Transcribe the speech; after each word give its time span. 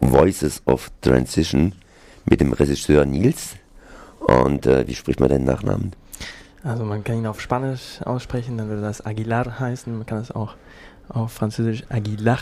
Voices 0.00 0.62
of 0.66 0.90
Transition 1.00 1.72
mit 2.24 2.40
dem 2.40 2.52
Regisseur 2.52 3.04
Nils. 3.04 3.56
Und 4.20 4.66
äh, 4.66 4.86
wie 4.86 4.94
spricht 4.94 5.20
man 5.20 5.28
deinen 5.28 5.44
Nachnamen? 5.44 5.92
Also 6.62 6.84
man 6.84 7.04
kann 7.04 7.18
ihn 7.18 7.26
auf 7.26 7.40
Spanisch 7.40 8.00
aussprechen, 8.04 8.58
dann 8.58 8.68
würde 8.68 8.82
das 8.82 9.04
Aguilar 9.04 9.60
heißen. 9.60 9.96
Man 9.96 10.06
kann 10.06 10.18
es 10.18 10.30
auch 10.30 10.54
auf 11.08 11.32
Französisch 11.32 11.84
Aguilar 11.88 12.38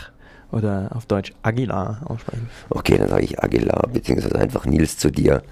oder 0.51 0.89
auf 0.93 1.05
Deutsch 1.05 1.33
Aguilar 1.43 2.01
aussprechen. 2.05 2.49
Okay, 2.69 2.97
dann 2.97 3.09
sage 3.09 3.23
ich 3.23 3.41
Aguilar, 3.41 3.87
beziehungsweise 3.91 4.35
einfach 4.35 4.65
Nils 4.65 4.97
zu 4.97 5.11
dir. 5.11 5.43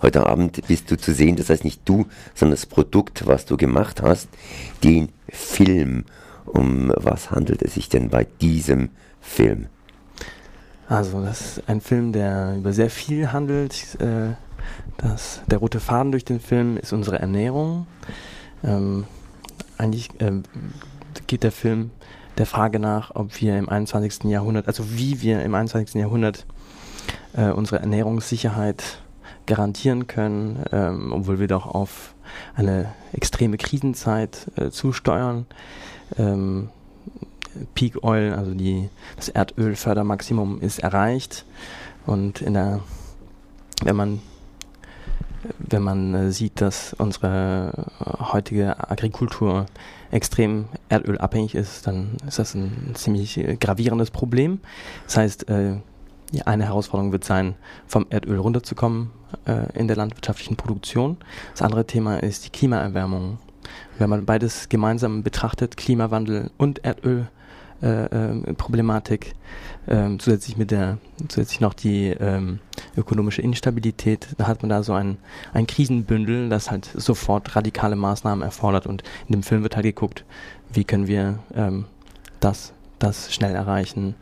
Heute 0.00 0.26
Abend 0.26 0.66
bist 0.68 0.90
du 0.90 0.96
zu 0.96 1.12
sehen, 1.12 1.36
das 1.36 1.50
heißt 1.50 1.64
nicht 1.64 1.82
du, 1.84 2.06
sondern 2.34 2.56
das 2.56 2.66
Produkt, 2.66 3.26
was 3.26 3.44
du 3.46 3.56
gemacht 3.56 4.02
hast, 4.02 4.28
den 4.84 5.08
Film. 5.28 6.04
Um 6.44 6.92
was 6.96 7.30
handelt 7.30 7.62
es 7.62 7.74
sich 7.74 7.88
denn 7.88 8.10
bei 8.10 8.26
diesem 8.40 8.90
Film? 9.20 9.68
Also, 10.92 11.24
das 11.24 11.40
ist 11.40 11.68
ein 11.70 11.80
Film, 11.80 12.12
der 12.12 12.54
über 12.58 12.74
sehr 12.74 12.90
viel 12.90 13.32
handelt. 13.32 13.98
Äh, 13.98 14.34
das, 14.98 15.40
der 15.46 15.56
rote 15.56 15.80
Faden 15.80 16.12
durch 16.12 16.26
den 16.26 16.38
Film 16.38 16.76
ist 16.76 16.92
unsere 16.92 17.18
Ernährung. 17.18 17.86
Ähm, 18.62 19.06
eigentlich 19.78 20.10
äh, 20.20 20.42
geht 21.26 21.44
der 21.44 21.52
Film 21.52 21.92
der 22.36 22.44
Frage 22.44 22.78
nach, 22.78 23.14
ob 23.14 23.40
wir 23.40 23.58
im 23.58 23.70
21. 23.70 24.24
Jahrhundert, 24.24 24.68
also 24.68 24.84
wie 24.90 25.22
wir 25.22 25.42
im 25.42 25.54
21. 25.54 25.94
Jahrhundert 25.94 26.44
äh, 27.32 27.48
unsere 27.48 27.80
Ernährungssicherheit 27.80 29.02
garantieren 29.46 30.08
können, 30.08 30.62
ähm, 30.72 31.10
obwohl 31.14 31.40
wir 31.40 31.48
doch 31.48 31.66
auf 31.66 32.14
eine 32.54 32.92
extreme 33.14 33.56
Krisenzeit 33.56 34.46
äh, 34.56 34.68
zusteuern. 34.68 35.46
Ähm, 36.18 36.68
Peak 37.74 38.02
Oil, 38.02 38.34
also 38.34 38.54
die, 38.54 38.88
das 39.16 39.28
Erdölfördermaximum 39.28 40.60
ist 40.60 40.78
erreicht 40.78 41.44
und 42.06 42.40
in 42.40 42.54
der, 42.54 42.80
wenn 43.84 43.96
man 43.96 44.20
wenn 45.58 45.82
man 45.82 46.14
äh, 46.14 46.30
sieht, 46.30 46.60
dass 46.60 46.94
unsere 46.94 47.86
heutige 48.32 48.90
Agrikultur 48.90 49.66
extrem 50.10 50.66
erdölabhängig 50.88 51.54
ist, 51.54 51.86
dann 51.86 52.16
ist 52.26 52.38
das 52.38 52.54
ein 52.54 52.92
ziemlich 52.94 53.38
äh, 53.38 53.56
gravierendes 53.56 54.10
Problem. 54.10 54.60
Das 55.06 55.16
heißt, 55.16 55.48
äh, 55.48 55.76
eine 56.44 56.64
Herausforderung 56.64 57.12
wird 57.12 57.24
sein, 57.24 57.56
vom 57.86 58.06
Erdöl 58.10 58.38
runterzukommen 58.38 59.10
äh, 59.46 59.78
in 59.78 59.88
der 59.88 59.96
landwirtschaftlichen 59.96 60.56
Produktion. 60.56 61.16
Das 61.52 61.62
andere 61.62 61.86
Thema 61.86 62.22
ist 62.22 62.46
die 62.46 62.50
Klimaerwärmung. 62.50 63.38
Wenn 63.98 64.10
man 64.10 64.24
beides 64.24 64.68
gemeinsam 64.68 65.22
betrachtet, 65.22 65.76
Klimawandel 65.76 66.50
und 66.56 66.84
Erdöl, 66.84 67.28
äh, 67.82 68.04
äh, 68.04 68.54
Problematik, 68.54 69.34
ähm, 69.88 70.18
zusätzlich 70.20 70.56
mit 70.56 70.70
der, 70.70 70.98
zusätzlich 71.28 71.60
noch 71.60 71.74
die 71.74 72.08
ähm, 72.08 72.60
ökonomische 72.96 73.42
Instabilität, 73.42 74.28
da 74.38 74.46
hat 74.46 74.62
man 74.62 74.68
da 74.70 74.82
so 74.82 74.92
ein, 74.92 75.18
ein 75.52 75.66
Krisenbündel, 75.66 76.48
das 76.48 76.70
halt 76.70 76.88
sofort 76.94 77.56
radikale 77.56 77.96
Maßnahmen 77.96 78.44
erfordert. 78.44 78.86
Und 78.86 79.02
in 79.26 79.32
dem 79.32 79.42
Film 79.42 79.62
wird 79.62 79.74
halt 79.74 79.84
geguckt, 79.84 80.24
wie 80.72 80.84
können 80.84 81.08
wir 81.08 81.40
ähm, 81.54 81.86
das, 82.40 82.72
das 82.98 83.34
schnell 83.34 83.54
erreichen. 83.54 84.14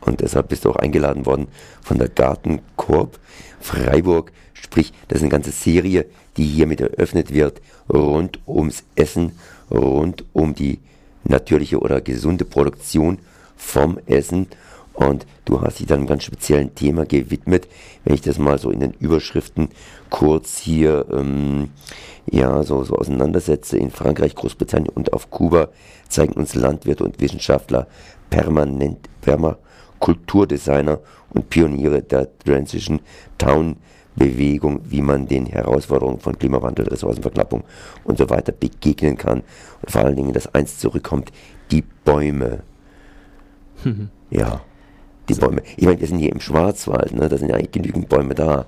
Und 0.00 0.20
deshalb 0.20 0.48
bist 0.48 0.64
du 0.64 0.70
auch 0.70 0.76
eingeladen 0.76 1.26
worden 1.26 1.48
von 1.82 1.98
der 1.98 2.08
Gartenkorb 2.08 3.18
Freiburg, 3.60 4.32
sprich, 4.52 4.92
das 5.08 5.16
ist 5.16 5.22
eine 5.22 5.30
ganze 5.30 5.50
Serie, 5.50 6.06
die 6.36 6.44
hiermit 6.44 6.80
eröffnet 6.80 7.32
wird, 7.32 7.60
rund 7.92 8.40
ums 8.46 8.84
Essen, 8.94 9.32
rund 9.70 10.24
um 10.32 10.54
die 10.54 10.80
natürliche 11.24 11.78
oder 11.78 12.00
gesunde 12.00 12.44
Produktion 12.44 13.18
vom 13.56 13.98
Essen. 14.06 14.48
Und 14.92 15.26
du 15.44 15.60
hast 15.60 15.80
dich 15.80 15.86
dann 15.86 16.00
einem 16.00 16.06
ganz 16.06 16.22
speziellen 16.22 16.74
Thema 16.74 17.04
gewidmet. 17.04 17.66
Wenn 18.04 18.14
ich 18.14 18.20
das 18.20 18.38
mal 18.38 18.58
so 18.58 18.70
in 18.70 18.80
den 18.80 18.92
Überschriften 18.92 19.68
kurz 20.08 20.58
hier 20.58 21.06
ähm, 21.10 21.70
ja 22.30 22.62
so, 22.62 22.84
so 22.84 22.94
auseinandersetze, 22.94 23.76
in 23.76 23.90
Frankreich, 23.90 24.36
Großbritannien 24.36 24.90
und 24.94 25.12
auf 25.12 25.30
Kuba 25.30 25.68
zeigen 26.08 26.34
uns 26.34 26.54
Landwirte 26.54 27.04
und 27.04 27.20
Wissenschaftler 27.20 27.88
permanent 28.30 29.08
Permakulturdesigner 29.20 31.00
und 31.30 31.50
Pioniere 31.50 32.02
der 32.02 32.28
Transition 32.38 33.00
Town 33.36 33.76
Bewegung, 34.16 34.80
wie 34.84 35.02
man 35.02 35.26
den 35.26 35.46
Herausforderungen 35.46 36.20
von 36.20 36.38
Klimawandel, 36.38 36.88
Ressourcenverknappung 36.88 37.64
und 38.04 38.18
so 38.18 38.30
weiter 38.30 38.52
begegnen 38.52 39.16
kann. 39.16 39.42
Und 39.82 39.90
vor 39.90 40.04
allen 40.04 40.16
Dingen, 40.16 40.32
dass 40.32 40.54
eins 40.54 40.78
zurückkommt, 40.78 41.32
die 41.70 41.82
Bäume. 42.04 42.62
Mhm. 43.82 44.10
Ja, 44.30 44.60
die. 45.28 45.34
Bäume. 45.34 45.62
Ich 45.76 45.84
meine, 45.84 46.00
wir 46.00 46.06
sind 46.06 46.18
hier 46.18 46.32
im 46.32 46.40
Schwarzwald, 46.40 47.12
ne? 47.12 47.28
da 47.28 47.36
sind 47.38 47.48
ja 47.48 47.56
eigentlich 47.56 47.72
genügend 47.72 48.08
Bäume 48.08 48.34
da. 48.34 48.66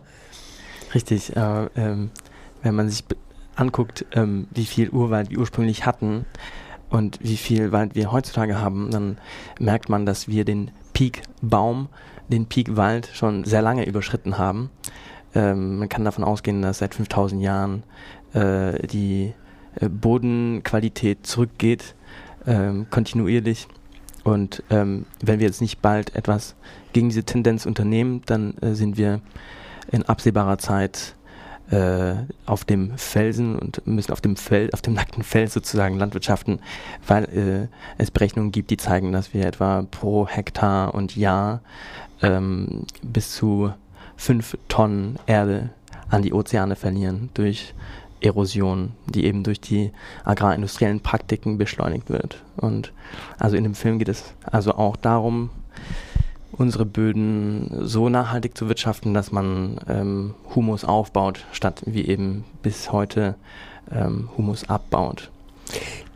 Richtig, 0.94 1.36
äh, 1.36 1.66
ähm, 1.76 2.10
wenn 2.62 2.74
man 2.74 2.88
sich 2.88 3.04
anguckt, 3.54 4.04
ähm, 4.12 4.48
wie 4.50 4.64
viel 4.64 4.90
Urwald 4.90 5.30
wir 5.30 5.38
ursprünglich 5.38 5.86
hatten 5.86 6.26
und 6.90 7.18
wie 7.22 7.36
viel 7.36 7.72
Wald 7.72 7.94
wir 7.94 8.12
heutzutage 8.12 8.60
haben, 8.60 8.90
dann 8.90 9.18
merkt 9.58 9.88
man, 9.88 10.06
dass 10.06 10.28
wir 10.28 10.44
den 10.44 10.70
Peak 10.92 11.22
Baum, 11.42 11.88
den 12.28 12.46
Peak 12.46 12.76
Wald 12.76 13.08
schon 13.12 13.44
sehr 13.44 13.62
lange 13.62 13.86
überschritten 13.86 14.38
haben. 14.38 14.70
Ähm, 15.36 15.78
man 15.78 15.88
kann 15.91 16.04
davon 16.04 16.24
ausgehen, 16.24 16.62
dass 16.62 16.78
seit 16.78 16.94
5000 16.94 17.42
Jahren 17.42 17.82
äh, 18.32 18.86
die 18.86 19.34
äh, 19.78 19.88
Bodenqualität 19.91 21.26
zurückgeht, 21.26 21.94
ähm, 22.47 22.86
kontinuierlich. 22.91 23.69
Und 24.24 24.62
ähm, 24.70 25.04
wenn 25.22 25.38
wir 25.38 25.47
jetzt 25.47 25.60
nicht 25.60 25.82
bald 25.82 26.16
etwas 26.16 26.56
gegen 26.94 27.10
diese 27.10 27.24
Tendenz 27.24 27.66
unternehmen, 27.66 28.22
dann 28.24 28.56
äh, 28.58 28.74
sind 28.74 28.97
wir 28.97 29.20
in 29.92 30.04
absehbarer 30.04 30.56
Zeit 30.56 31.14
äh, 31.70 32.14
auf 32.47 32.64
dem 32.64 32.97
Felsen 32.97 33.58
und 33.58 33.86
müssen 33.86 34.12
auf 34.12 34.22
dem 34.22 34.36
Feld, 34.36 34.72
auf 34.72 34.80
dem 34.80 34.94
nackten 34.94 35.22
Feld 35.22 35.53
sozusagen 35.53 35.98
landwirtschaften, 35.98 36.60
weil 37.06 37.24
äh, 37.24 38.03
es 38.03 38.10
Berechnungen 38.10 38.53
gibt, 38.53 38.70
die 38.70 38.78
zeigen, 38.78 39.12
dass 39.12 39.34
wir 39.34 39.44
etwa 39.44 39.84
pro 39.91 40.26
Hektar 40.26 40.94
und 40.94 41.14
Jahr 41.14 41.60
ähm, 42.22 42.86
bis 43.03 43.32
zu 43.32 43.72
fünf 44.16 44.56
Tonnen 44.69 45.19
Erde 45.27 45.71
an 46.09 46.22
die 46.22 46.32
Ozeane 46.32 46.77
verlieren 46.77 47.31
durch 47.34 47.75
Erosion, 48.21 48.93
die 49.06 49.25
eben 49.25 49.44
durch 49.44 49.60
die 49.60 49.93
agrarindustriellen 50.25 51.00
Praktiken 51.00 51.59
beschleunigt 51.59 52.09
wird. 52.10 52.43
Und 52.56 52.93
also 53.38 53.56
in 53.56 53.65
dem 53.65 53.75
Film 53.75 53.99
geht 53.99 54.09
es 54.09 54.34
also 54.44 54.72
auch 54.72 54.97
darum, 54.97 55.50
unsere 56.53 56.87
Böden 56.87 57.87
so 57.87 58.09
nachhaltig 58.09 58.56
zu 58.56 58.69
wirtschaften, 58.69 59.12
dass 59.15 59.32
man 59.32 59.78
ähm, 59.88 60.34
Humus 60.54 60.84
aufbaut, 60.84 61.44
statt 61.53 61.83
wie 61.84 62.06
eben 62.06 62.44
bis 62.62 62.93
heute 62.93 63.34
ähm, 63.91 64.31
Humus 64.37 64.69
abbaut. 64.69 65.31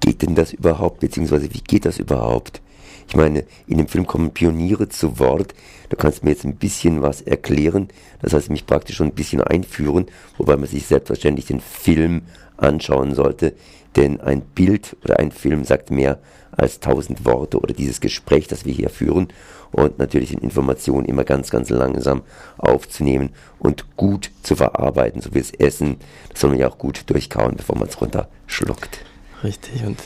Geht 0.00 0.22
denn 0.22 0.34
das 0.34 0.53
überhaupt, 0.53 1.00
beziehungsweise 1.00 1.53
wie 1.53 1.61
geht 1.61 1.84
das 1.84 1.99
überhaupt? 1.99 2.62
Ich 3.09 3.17
meine, 3.17 3.44
in 3.67 3.78
dem 3.78 3.88
Film 3.88 4.06
kommen 4.06 4.31
Pioniere 4.31 4.88
zu 4.88 5.19
Wort. 5.19 5.55
Du 5.90 5.96
kannst 5.96 6.24
mir 6.24 6.30
jetzt 6.30 6.44
ein 6.44 6.56
bisschen 6.56 7.02
was 7.02 7.20
erklären. 7.20 7.88
Das 8.22 8.32
heißt, 8.32 8.48
mich 8.48 8.64
praktisch 8.64 8.96
schon 8.96 9.08
ein 9.08 9.14
bisschen 9.14 9.42
einführen, 9.42 10.06
wobei 10.38 10.56
man 10.56 10.66
sich 10.66 10.86
selbstverständlich 10.86 11.46
den 11.46 11.60
Film 11.60 12.22
anschauen 12.56 13.14
sollte. 13.14 13.54
Denn 13.96 14.20
ein 14.20 14.40
Bild 14.40 14.96
oder 15.04 15.18
ein 15.18 15.32
Film 15.32 15.64
sagt 15.64 15.90
mehr 15.90 16.20
als 16.52 16.78
tausend 16.78 17.24
Worte 17.24 17.58
oder 17.58 17.74
dieses 17.74 18.00
Gespräch, 18.00 18.46
das 18.46 18.64
wir 18.64 18.72
hier 18.72 18.88
führen. 18.88 19.28
Und 19.72 19.98
natürlich 19.98 20.30
sind 20.30 20.42
Informationen 20.42 21.06
immer 21.06 21.24
ganz, 21.24 21.50
ganz 21.50 21.70
langsam 21.70 22.22
aufzunehmen 22.56 23.30
und 23.58 23.96
gut 23.96 24.30
zu 24.42 24.56
verarbeiten, 24.56 25.20
so 25.20 25.34
wie 25.34 25.40
das 25.40 25.52
Essen. 25.52 25.96
Das 26.30 26.40
soll 26.40 26.50
man 26.50 26.60
ja 26.60 26.68
auch 26.68 26.78
gut 26.78 27.08
durchkauen, 27.10 27.56
bevor 27.56 27.76
man 27.76 27.88
es 27.88 28.00
runterschluckt. 28.00 29.00
Richtig, 29.42 29.84
und 29.84 29.98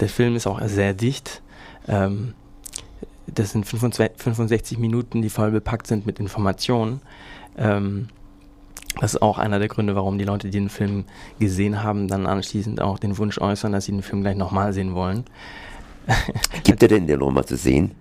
der 0.00 0.08
Film 0.08 0.36
ist 0.36 0.46
auch 0.46 0.60
sehr 0.66 0.94
dicht. 0.94 1.42
Ähm, 1.88 2.34
das 3.26 3.50
sind 3.50 3.66
65 3.66 4.78
Minuten, 4.78 5.22
die 5.22 5.30
voll 5.30 5.50
bepackt 5.50 5.86
sind 5.86 6.06
mit 6.06 6.20
Informationen. 6.20 7.00
Ähm, 7.56 8.08
das 9.00 9.14
ist 9.14 9.22
auch 9.22 9.38
einer 9.38 9.58
der 9.58 9.68
Gründe, 9.68 9.94
warum 9.94 10.18
die 10.18 10.24
Leute, 10.24 10.48
die 10.48 10.58
den 10.58 10.70
Film 10.70 11.04
gesehen 11.38 11.82
haben, 11.82 12.08
dann 12.08 12.26
anschließend 12.26 12.80
auch 12.80 12.98
den 12.98 13.18
Wunsch 13.18 13.38
äußern, 13.38 13.72
dass 13.72 13.84
sie 13.84 13.92
den 13.92 14.02
Film 14.02 14.22
gleich 14.22 14.36
nochmal 14.36 14.72
sehen 14.72 14.94
wollen. 14.94 15.24
Gibt 16.64 16.82
er 16.82 16.88
denn 16.88 17.06
den 17.06 17.18
nochmal 17.18 17.44
zu 17.44 17.56
sehen? 17.56 17.92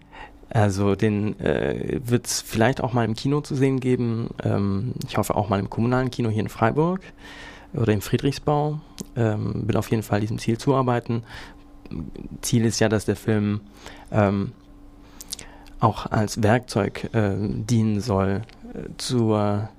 Also 0.50 0.96
den 0.96 1.38
äh, 1.40 2.00
wird 2.06 2.28
es 2.28 2.42
vielleicht 2.42 2.82
auch 2.82 2.94
mal 2.94 3.04
im 3.04 3.16
Kino 3.16 3.42
zu 3.42 3.56
sehen 3.56 3.80
geben. 3.80 4.30
Ähm, 4.44 4.94
ich 5.08 5.18
hoffe 5.18 5.36
auch 5.36 5.50
mal 5.50 5.60
im 5.60 5.70
kommunalen 5.70 6.12
Kino 6.12 6.30
hier 6.30 6.44
in 6.44 6.50
Freiburg 6.50 7.02
oder 7.74 7.92
im 7.92 8.02
Friedrichsbau. 8.02 8.80
Ähm, 9.18 9.68
will 9.68 9.76
auf 9.76 9.92
jeden 9.92 10.04
Fall 10.04 10.22
diesem 10.22 10.38
Ziel 10.38 10.58
zuarbeiten. 10.58 11.24
Ziel 12.42 12.64
ist 12.64 12.80
ja, 12.80 12.88
dass 12.88 13.06
der 13.06 13.18
Film 13.18 13.62
ähm, 14.12 14.54
auch 15.80 16.12
als 16.12 16.42
Werkzeug 16.42 17.10
äh, 17.14 17.36
dienen 17.38 18.02
soll 18.02 18.42
äh, 18.74 18.90
zur 18.98 19.70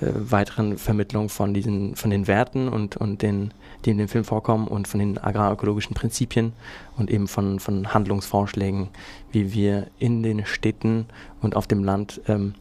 äh, 0.00 0.06
weiteren 0.14 0.78
Vermittlung 0.78 1.28
von 1.28 1.54
diesen, 1.54 1.96
von 1.96 2.10
den 2.10 2.26
Werten 2.26 2.68
und, 2.68 2.96
und 2.96 3.22
den, 3.22 3.52
die 3.84 3.90
in 3.90 3.98
dem 3.98 4.08
Film 4.08 4.24
vorkommen 4.24 4.68
und 4.68 4.86
von 4.86 5.00
den 5.00 5.18
agrarökologischen 5.18 5.94
Prinzipien 5.94 6.52
und 6.96 7.10
eben 7.10 7.26
von, 7.26 7.58
von 7.58 7.94
Handlungsvorschlägen, 7.94 8.88
wie 9.32 9.52
wir 9.52 9.86
in 9.98 10.22
den 10.22 10.44
Städten 10.44 11.06
und 11.40 11.56
auf 11.56 11.66
dem 11.66 11.84
Land 11.84 12.20
ähm, 12.28 12.54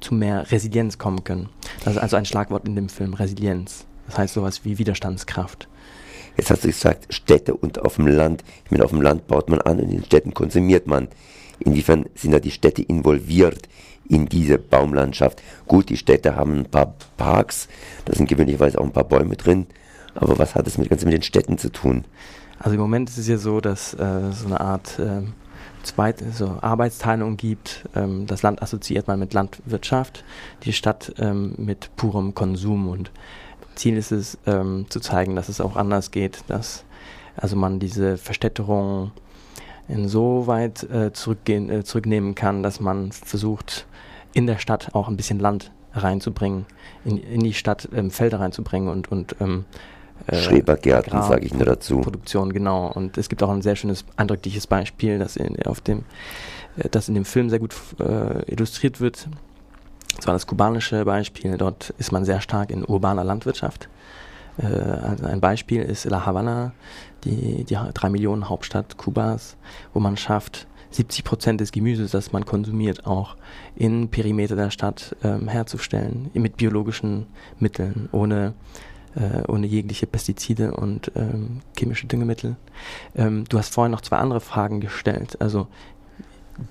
zu 0.00 0.14
mehr 0.14 0.50
Resilienz 0.50 0.98
kommen 0.98 1.22
können. 1.24 1.48
Das 1.84 1.94
ist 1.94 2.00
also 2.00 2.16
ein 2.16 2.24
Schlagwort 2.24 2.66
in 2.66 2.76
dem 2.76 2.88
Film, 2.88 3.14
Resilienz. 3.14 3.84
Das 4.06 4.18
heißt 4.18 4.34
sowas 4.34 4.64
wie 4.64 4.78
Widerstandskraft. 4.78 5.68
Jetzt 6.36 6.50
hast 6.50 6.64
du 6.64 6.68
gesagt, 6.68 7.12
Städte 7.12 7.54
und 7.54 7.80
auf 7.80 7.96
dem 7.96 8.06
Land. 8.06 8.42
Ich 8.64 8.70
meine, 8.70 8.84
auf 8.84 8.90
dem 8.90 9.02
Land 9.02 9.26
baut 9.26 9.50
man 9.50 9.60
an 9.60 9.78
und 9.78 9.84
in 9.84 9.90
den 9.90 10.04
Städten 10.04 10.32
konsumiert 10.32 10.86
man. 10.86 11.08
Inwiefern 11.60 12.06
sind 12.14 12.32
da 12.32 12.40
die 12.40 12.50
Städte 12.50 12.82
involviert 12.82 13.68
in 14.08 14.26
diese 14.26 14.58
Baumlandschaft? 14.58 15.42
Gut, 15.66 15.88
die 15.88 15.96
Städte 15.96 16.36
haben 16.36 16.60
ein 16.60 16.64
paar 16.64 16.94
Parks, 17.16 17.68
da 18.04 18.14
sind 18.14 18.28
gewöhnlicherweise 18.28 18.80
auch 18.80 18.84
ein 18.84 18.92
paar 18.92 19.04
Bäume 19.04 19.36
drin. 19.36 19.66
Aber 20.14 20.38
was 20.38 20.54
hat 20.54 20.66
es 20.66 20.76
mit, 20.76 20.90
ganz 20.90 21.04
mit 21.04 21.14
den 21.14 21.22
Städten 21.22 21.56
zu 21.58 21.70
tun? 21.70 22.04
Also 22.58 22.74
im 22.74 22.80
Moment 22.80 23.08
ist 23.08 23.18
es 23.18 23.28
ja 23.28 23.38
so, 23.38 23.60
dass 23.60 23.94
äh, 23.94 24.32
so 24.32 24.46
eine 24.46 24.60
Art 24.60 24.98
äh, 24.98 25.22
Zweit 25.82 26.22
so 26.34 26.58
Arbeitsteilung 26.60 27.36
gibt. 27.36 27.88
Ähm, 27.94 28.26
das 28.26 28.42
Land 28.42 28.62
assoziiert 28.62 29.06
man 29.06 29.18
mit 29.18 29.32
Landwirtschaft, 29.32 30.24
die 30.64 30.72
Stadt 30.72 31.14
ähm, 31.18 31.54
mit 31.56 31.94
purem 31.96 32.34
Konsum 32.34 32.88
und 32.88 33.10
Ziel 33.76 33.96
ist 33.96 34.12
es, 34.12 34.36
ähm, 34.46 34.86
zu 34.90 35.00
zeigen, 35.00 35.36
dass 35.36 35.48
es 35.48 35.60
auch 35.60 35.76
anders 35.76 36.10
geht, 36.10 36.44
dass 36.48 36.84
also 37.36 37.56
man 37.56 37.78
diese 37.78 38.18
Verstädterung 38.18 39.12
insoweit 39.90 40.82
äh, 40.84 41.12
zurückgehen, 41.12 41.70
äh, 41.70 41.84
zurücknehmen 41.84 42.34
kann, 42.34 42.62
dass 42.62 42.80
man 42.80 43.12
versucht, 43.12 43.86
in 44.32 44.46
der 44.46 44.58
Stadt 44.58 44.94
auch 44.94 45.08
ein 45.08 45.16
bisschen 45.16 45.38
Land 45.38 45.72
reinzubringen, 45.92 46.66
in, 47.04 47.18
in 47.18 47.40
die 47.40 47.54
Stadt 47.54 47.88
ähm, 47.94 48.10
Felder 48.10 48.40
reinzubringen 48.40 48.88
und, 48.88 49.10
und 49.10 49.36
ähm, 49.40 49.64
äh, 50.26 50.36
Schrebergärten, 50.36 51.22
sage 51.22 51.46
ich 51.46 51.54
nur 51.54 51.64
dazu. 51.64 52.00
Produktion, 52.00 52.52
genau. 52.52 52.90
Und 52.92 53.18
es 53.18 53.28
gibt 53.28 53.42
auch 53.42 53.50
ein 53.50 53.62
sehr 53.62 53.76
schönes, 53.76 54.04
eindrückliches 54.16 54.66
Beispiel, 54.66 55.18
das 55.18 55.36
in, 55.36 55.60
auf 55.64 55.80
dem, 55.80 56.04
äh, 56.76 56.88
das 56.88 57.08
in 57.08 57.14
dem 57.14 57.24
Film 57.24 57.50
sehr 57.50 57.58
gut 57.58 57.74
äh, 57.98 58.50
illustriert 58.50 59.00
wird. 59.00 59.28
Das 60.16 60.26
war 60.26 60.34
das 60.34 60.46
kubanische 60.46 61.04
Beispiel. 61.04 61.56
Dort 61.56 61.94
ist 61.98 62.12
man 62.12 62.24
sehr 62.24 62.40
stark 62.40 62.70
in 62.70 62.84
urbaner 62.84 63.24
Landwirtschaft. 63.24 63.88
Also 64.62 65.26
ein 65.26 65.40
Beispiel 65.40 65.82
ist 65.82 66.04
La 66.04 66.26
Havana, 66.26 66.72
die, 67.24 67.64
die 67.64 67.78
drei 67.94 68.10
Millionen 68.10 68.48
Hauptstadt 68.48 68.96
Kubas, 68.96 69.56
wo 69.94 70.00
man 70.00 70.16
schafft, 70.16 70.66
70 70.90 71.24
Prozent 71.24 71.60
des 71.60 71.72
Gemüses, 71.72 72.10
das 72.10 72.32
man 72.32 72.44
konsumiert, 72.44 73.06
auch 73.06 73.36
in 73.76 74.08
Perimeter 74.08 74.56
der 74.56 74.70
Stadt 74.70 75.16
ähm, 75.22 75.48
herzustellen, 75.48 76.30
mit 76.34 76.56
biologischen 76.56 77.26
Mitteln, 77.58 78.08
ohne, 78.12 78.54
äh, 79.14 79.46
ohne 79.46 79.66
jegliche 79.66 80.06
Pestizide 80.06 80.72
und 80.74 81.12
ähm, 81.14 81.60
chemische 81.78 82.06
Düngemittel. 82.06 82.56
Ähm, 83.14 83.44
du 83.48 83.58
hast 83.58 83.72
vorhin 83.72 83.92
noch 83.92 84.00
zwei 84.00 84.16
andere 84.16 84.40
Fragen 84.40 84.80
gestellt, 84.80 85.40
also 85.40 85.68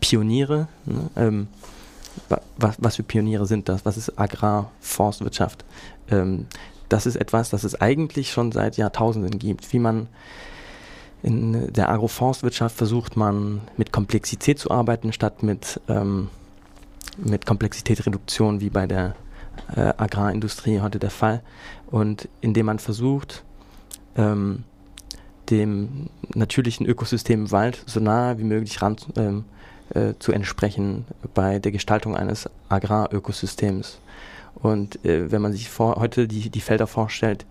Pioniere, 0.02 0.68
ne, 0.86 1.10
ähm, 1.16 1.48
was, 2.58 2.76
was 2.80 2.96
für 2.98 3.04
Pioniere 3.04 3.46
sind 3.46 3.70
das? 3.70 3.86
Was 3.86 3.96
ist 3.96 4.20
Agrarforstwirtschaft? 4.20 5.64
Das 6.90 7.06
ist 7.06 7.16
etwas, 7.16 7.50
das 7.50 7.64
es 7.64 7.80
eigentlich 7.80 8.32
schon 8.32 8.52
seit 8.52 8.78
Jahrtausenden 8.78 9.40
gibt. 9.40 9.72
Wie 9.72 9.80
man 9.80 10.08
in 11.22 11.72
der 11.74 11.90
Agroforstwirtschaft 11.90 12.76
versucht 12.76 13.16
man 13.18 13.62
mit 13.78 13.92
Komplexität 13.92 14.58
zu 14.58 14.72
arbeiten, 14.72 15.14
statt 15.14 15.44
mit, 15.44 15.80
ähm, 15.88 16.30
mit 17.18 17.46
Komplexitätsreduktion, 17.46 18.62
wie 18.62 18.70
bei 18.70 18.88
der 18.88 19.16
äh, 19.76 19.94
Agrarindustrie 19.98 20.80
heute 20.82 21.00
der 21.00 21.12
Fall. 21.12 21.42
Und 21.92 22.28
indem 22.42 22.68
man 22.68 22.80
versucht, 22.80 23.44
ähm, 24.16 24.64
dem 25.50 26.10
natürlichen 26.34 26.86
Ökosystem 26.86 27.52
Wald 27.52 27.84
so 27.86 28.00
nahe 28.00 28.38
wie 28.38 28.44
möglich 28.44 28.82
ran, 28.82 28.96
ähm, 29.16 29.46
äh, 29.94 30.14
zu 30.20 30.32
entsprechen 30.32 31.06
bei 31.34 31.60
der 31.60 31.72
Gestaltung 31.72 32.16
eines 32.16 32.50
Agrarökosystems. 32.70 34.00
Und 34.56 35.04
äh, 35.06 35.32
wenn 35.32 35.42
man 35.42 35.54
sich 35.54 35.70
vor, 35.70 35.96
heute 35.96 36.28
die, 36.28 36.50
die 36.50 36.62
Felder 36.62 36.88
vorstellt, 36.88 37.46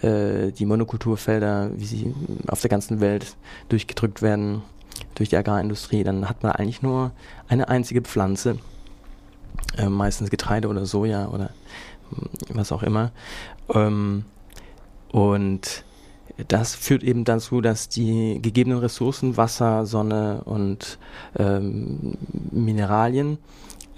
äh, 0.00 0.52
die 0.52 0.66
Monokulturfelder, 0.66 1.70
wie 1.76 1.84
sie 1.84 2.14
auf 2.48 2.60
der 2.60 2.70
ganzen 2.70 3.00
Welt 3.00 3.36
durchgedrückt 3.68 4.22
werden 4.22 4.62
durch 5.14 5.28
die 5.28 5.36
Agrarindustrie, 5.36 6.04
dann 6.04 6.28
hat 6.28 6.42
man 6.42 6.52
eigentlich 6.52 6.82
nur 6.82 7.12
eine 7.48 7.68
einzige 7.68 8.02
Pflanze, 8.02 8.58
äh, 9.76 9.88
meistens 9.88 10.30
Getreide 10.30 10.68
oder 10.68 10.86
Soja 10.86 11.28
oder 11.28 11.50
hm, 12.10 12.28
was 12.50 12.72
auch 12.72 12.82
immer. 12.82 13.12
Ähm, 13.72 14.24
und 15.10 15.84
das 16.48 16.74
führt 16.74 17.02
eben 17.02 17.24
dazu, 17.24 17.60
dass 17.60 17.88
die 17.88 18.40
gegebenen 18.40 18.78
Ressourcen, 18.78 19.36
Wasser, 19.36 19.86
Sonne 19.86 20.42
und 20.44 20.98
ähm, 21.38 22.16
Mineralien 22.50 23.38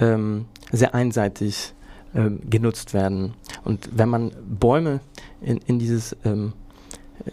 ähm, 0.01 0.47
sehr 0.73 0.95
einseitig 0.95 1.73
ähm, 2.15 2.41
genutzt 2.49 2.95
werden. 2.95 3.35
Und 3.65 3.89
wenn 3.93 4.09
man 4.09 4.33
Bäume 4.47 5.01
in, 5.41 5.59
in 5.67 5.79
dieses 5.79 6.17
ähm, 6.25 6.53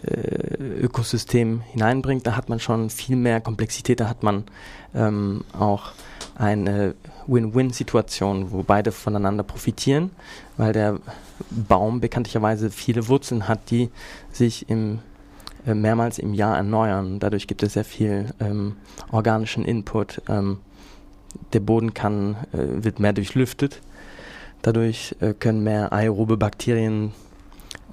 äh, 0.04 0.56
Ökosystem 0.80 1.60
hineinbringt, 1.60 2.26
da 2.26 2.36
hat 2.36 2.48
man 2.48 2.60
schon 2.60 2.90
viel 2.90 3.16
mehr 3.16 3.40
Komplexität, 3.40 4.00
da 4.00 4.08
hat 4.08 4.22
man 4.22 4.44
ähm, 4.94 5.44
auch 5.58 5.92
eine 6.34 6.94
Win-Win-Situation, 7.26 8.50
wo 8.52 8.62
beide 8.62 8.92
voneinander 8.92 9.42
profitieren, 9.42 10.10
weil 10.56 10.72
der 10.72 10.98
Baum 11.50 12.00
bekanntlicherweise 12.00 12.70
viele 12.70 13.08
Wurzeln 13.08 13.48
hat, 13.48 13.70
die 13.70 13.90
sich 14.30 14.68
im, 14.68 15.00
äh, 15.66 15.74
mehrmals 15.74 16.18
im 16.18 16.34
Jahr 16.34 16.56
erneuern. 16.56 17.18
Dadurch 17.18 17.46
gibt 17.46 17.62
es 17.62 17.74
sehr 17.74 17.84
viel 17.84 18.32
ähm, 18.40 18.76
organischen 19.10 19.64
Input. 19.64 20.22
Ähm, 20.28 20.58
der 21.52 21.60
Boden 21.60 21.94
kann, 21.94 22.36
äh, 22.52 22.84
wird 22.84 23.00
mehr 23.00 23.12
durchlüftet. 23.12 23.80
Dadurch 24.62 25.16
äh, 25.20 25.34
können 25.34 25.62
mehr 25.62 25.92
aerobe 25.92 26.36
Bakterien 26.36 27.12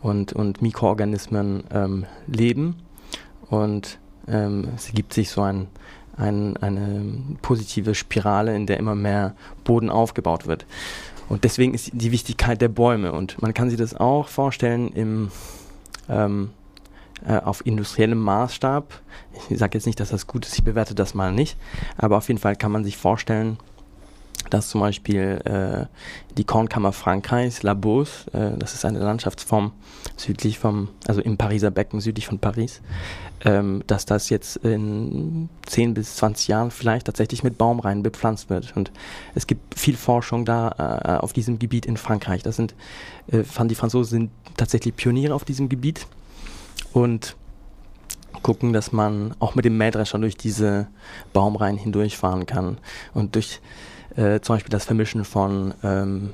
und, 0.01 0.33
und 0.33 0.61
Mikroorganismen 0.61 1.63
ähm, 1.73 2.05
leben. 2.27 2.75
Und 3.49 3.99
ähm, 4.27 4.69
es 4.75 4.91
gibt 4.93 5.13
sich 5.13 5.29
so 5.29 5.41
ein 5.41 5.67
ein, 6.19 6.57
eine 6.57 7.17
positive 7.41 7.95
Spirale, 7.95 8.55
in 8.55 8.67
der 8.67 8.77
immer 8.77 8.95
mehr 8.95 9.35
Boden 9.63 9.89
aufgebaut 9.89 10.45
wird. 10.45 10.65
Und 11.29 11.43
deswegen 11.43 11.73
ist 11.73 11.91
die 11.93 12.11
Wichtigkeit 12.11 12.61
der 12.61 12.69
Bäume. 12.69 13.13
Und 13.13 13.41
man 13.41 13.53
kann 13.53 13.69
sich 13.69 13.79
das 13.79 13.95
auch 13.95 14.27
vorstellen 14.27 14.89
im, 14.89 15.31
ähm, 16.09 16.49
äh, 17.25 17.37
auf 17.37 17.65
industriellem 17.65 18.19
Maßstab. 18.19 18.99
Ich 19.49 19.57
sage 19.57 19.77
jetzt 19.77 19.85
nicht, 19.85 19.99
dass 19.99 20.09
das 20.09 20.27
gut 20.27 20.45
ist, 20.45 20.55
ich 20.55 20.63
bewerte 20.63 20.95
das 20.95 21.13
mal 21.13 21.31
nicht. 21.31 21.57
Aber 21.97 22.17
auf 22.17 22.27
jeden 22.27 22.39
Fall 22.39 22.55
kann 22.55 22.71
man 22.71 22.83
sich 22.83 22.97
vorstellen, 22.97 23.57
dass 24.49 24.69
zum 24.69 24.81
Beispiel 24.81 25.41
äh, 25.45 25.85
die 26.37 26.43
Kornkammer 26.43 26.91
Frankreichs, 26.91 27.63
La 27.63 27.73
Beauce, 27.73 28.27
äh, 28.33 28.57
das 28.57 28.73
ist 28.73 28.85
eine 28.85 28.99
Landschaftsform 28.99 29.71
südlich 30.17 30.59
vom, 30.59 30.89
also 31.07 31.21
im 31.21 31.37
Pariser 31.37 31.71
Becken, 31.71 32.01
südlich 32.01 32.27
von 32.27 32.39
Paris, 32.39 32.81
ähm, 33.45 33.83
dass 33.87 34.05
das 34.05 34.29
jetzt 34.29 34.57
in 34.57 35.49
10 35.67 35.93
bis 35.93 36.15
20 36.15 36.47
Jahren 36.47 36.71
vielleicht 36.71 37.05
tatsächlich 37.05 37.43
mit 37.43 37.57
Baumreihen 37.57 38.03
bepflanzt 38.03 38.49
wird. 38.49 38.75
Und 38.75 38.91
es 39.35 39.47
gibt 39.47 39.77
viel 39.77 39.95
Forschung 39.95 40.45
da 40.45 41.01
äh, 41.03 41.21
auf 41.21 41.33
diesem 41.33 41.59
Gebiet 41.59 41.85
in 41.85 41.97
Frankreich. 41.97 42.43
Das 42.43 42.55
sind, 42.55 42.75
äh, 43.27 43.43
die 43.65 43.75
Franzosen 43.75 44.09
sind 44.09 44.31
tatsächlich 44.57 44.95
Pioniere 44.95 45.35
auf 45.35 45.45
diesem 45.45 45.69
Gebiet 45.69 46.07
und 46.93 47.35
gucken, 48.41 48.73
dass 48.73 48.91
man 48.91 49.35
auch 49.39 49.55
mit 49.55 49.65
dem 49.65 49.77
Mähdrescher 49.77 50.17
durch 50.17 50.37
diese 50.37 50.87
Baumreihen 51.33 51.77
hindurchfahren 51.77 52.45
kann. 52.45 52.77
Und 53.13 53.35
durch 53.35 53.59
äh, 54.15 54.39
zum 54.41 54.55
Beispiel 54.55 54.71
das 54.71 54.85
Vermischen 54.85 55.25
von 55.25 55.73
ähm, 55.83 56.33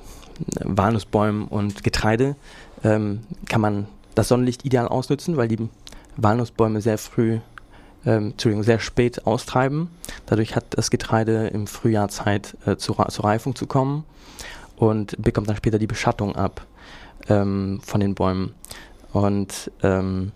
Walnussbäumen 0.63 1.47
und 1.47 1.83
Getreide 1.83 2.35
ähm, 2.83 3.21
kann 3.47 3.61
man 3.61 3.87
das 4.15 4.27
Sonnenlicht 4.27 4.65
ideal 4.65 4.87
ausnutzen, 4.87 5.37
weil 5.37 5.47
die 5.47 5.69
Walnussbäume 6.17 6.81
sehr 6.81 6.97
früh, 6.97 7.39
ähm, 8.05 8.31
Entschuldigung, 8.31 8.63
sehr 8.63 8.79
spät 8.79 9.25
austreiben. 9.25 9.89
Dadurch 10.25 10.55
hat 10.55 10.65
das 10.71 10.89
Getreide 10.89 11.47
im 11.47 11.67
Frühjahr 11.67 12.09
Zeit 12.09 12.57
äh, 12.65 12.77
zu, 12.77 12.93
zur 12.93 13.25
Reifung 13.25 13.55
zu 13.55 13.67
kommen 13.67 14.05
und 14.77 15.21
bekommt 15.21 15.49
dann 15.49 15.57
später 15.57 15.79
die 15.79 15.87
Beschattung 15.87 16.35
ab 16.35 16.65
ähm, 17.29 17.79
von 17.83 17.99
den 17.99 18.15
Bäumen. 18.15 18.53
Und 19.11 19.71
ähm, 19.81 20.31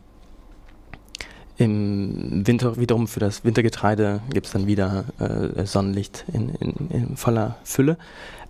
im 1.60 2.48
Winter 2.48 2.78
wiederum 2.78 3.08
für 3.10 3.20
das 3.20 3.44
Wintergetreide 3.44 4.22
gibt 4.32 4.46
es 4.46 4.54
dann 4.54 4.66
wieder 4.66 5.04
äh, 5.20 5.66
Sonnenlicht 5.66 6.24
in, 6.32 6.56
in, 6.56 6.90
in, 6.90 7.18
voller 7.18 7.58
Fülle. 7.66 7.98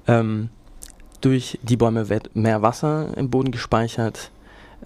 Ähm, 0.07 0.49
durch 1.19 1.57
die 1.63 1.75
Bäume 1.75 2.07
wird 2.09 2.35
mehr 2.35 2.61
Wasser 2.61 3.17
im 3.17 3.31
Boden 3.31 3.49
gespeichert. 3.49 4.29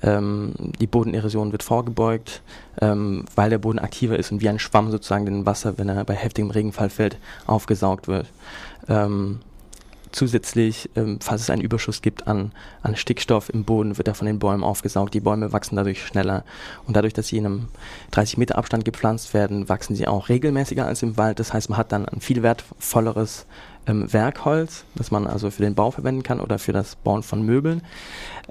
Ähm, 0.01 0.53
die 0.79 0.87
Bodenerosion 0.87 1.51
wird 1.51 1.63
vorgebeugt, 1.63 2.41
ähm, 2.79 3.25
weil 3.35 3.49
der 3.49 3.57
Boden 3.57 3.77
aktiver 3.77 4.17
ist 4.17 4.31
und 4.31 4.41
wie 4.41 4.47
ein 4.47 4.57
Schwamm 4.57 4.89
sozusagen 4.89 5.25
den 5.25 5.45
Wasser, 5.45 5.77
wenn 5.77 5.89
er 5.89 6.05
bei 6.05 6.15
heftigem 6.15 6.49
Regenfall 6.49 6.89
fällt, 6.89 7.17
aufgesaugt 7.45 8.07
wird. 8.07 8.27
Ähm, 8.87 9.41
Zusätzlich, 10.13 10.91
ähm, 10.95 11.17
falls 11.21 11.41
es 11.41 11.49
einen 11.49 11.63
Überschuss 11.63 12.03
gibt 12.03 12.27
an, 12.27 12.51
an 12.83 12.95
Stickstoff 12.95 13.49
im 13.49 13.63
Boden, 13.63 13.97
wird 13.97 14.07
er 14.07 14.13
von 14.13 14.27
den 14.27 14.37
Bäumen 14.37 14.63
aufgesaugt. 14.63 15.15
Die 15.15 15.19
Bäume 15.19 15.51
wachsen 15.53 15.75
dadurch 15.75 16.05
schneller. 16.05 16.43
Und 16.85 16.95
dadurch, 16.95 17.13
dass 17.13 17.29
sie 17.29 17.37
in 17.37 17.47
einem 17.47 17.67
30 18.11 18.37
Meter 18.37 18.55
Abstand 18.59 18.85
gepflanzt 18.85 19.33
werden, 19.33 19.69
wachsen 19.69 19.95
sie 19.95 20.07
auch 20.07 20.29
regelmäßiger 20.29 20.85
als 20.85 21.01
im 21.01 21.17
Wald. 21.17 21.39
Das 21.39 21.51
heißt, 21.51 21.71
man 21.71 21.79
hat 21.79 21.91
dann 21.91 22.07
ein 22.07 22.21
viel 22.21 22.43
wertvolleres 22.43 23.47
ähm, 23.87 24.11
Werkholz, 24.11 24.85
das 24.95 25.11
man 25.11 25.27
also 25.27 25.49
für 25.49 25.63
den 25.63 25.75
Bau 25.75 25.91
verwenden 25.91 26.23
kann 26.23 26.39
oder 26.39 26.59
für 26.59 26.73
das 26.73 26.95
Bauen 26.95 27.23
von 27.23 27.43
Möbeln. 27.43 27.81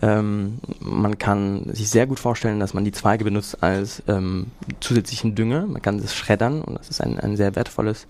Ähm, 0.00 0.58
man 0.80 1.18
kann 1.18 1.72
sich 1.72 1.90
sehr 1.90 2.06
gut 2.06 2.18
vorstellen, 2.18 2.60
dass 2.60 2.74
man 2.74 2.84
die 2.84 2.92
Zweige 2.92 3.24
benutzt 3.24 3.62
als 3.62 4.02
ähm, 4.08 4.48
zusätzlichen 4.80 5.34
Dünger. 5.34 5.66
Man 5.66 5.82
kann 5.82 5.98
es 5.98 6.14
schreddern 6.14 6.62
und 6.62 6.78
das 6.78 6.88
ist 6.88 7.00
ein, 7.00 7.18
ein 7.18 7.36
sehr 7.36 7.54
wertvolles 7.56 8.06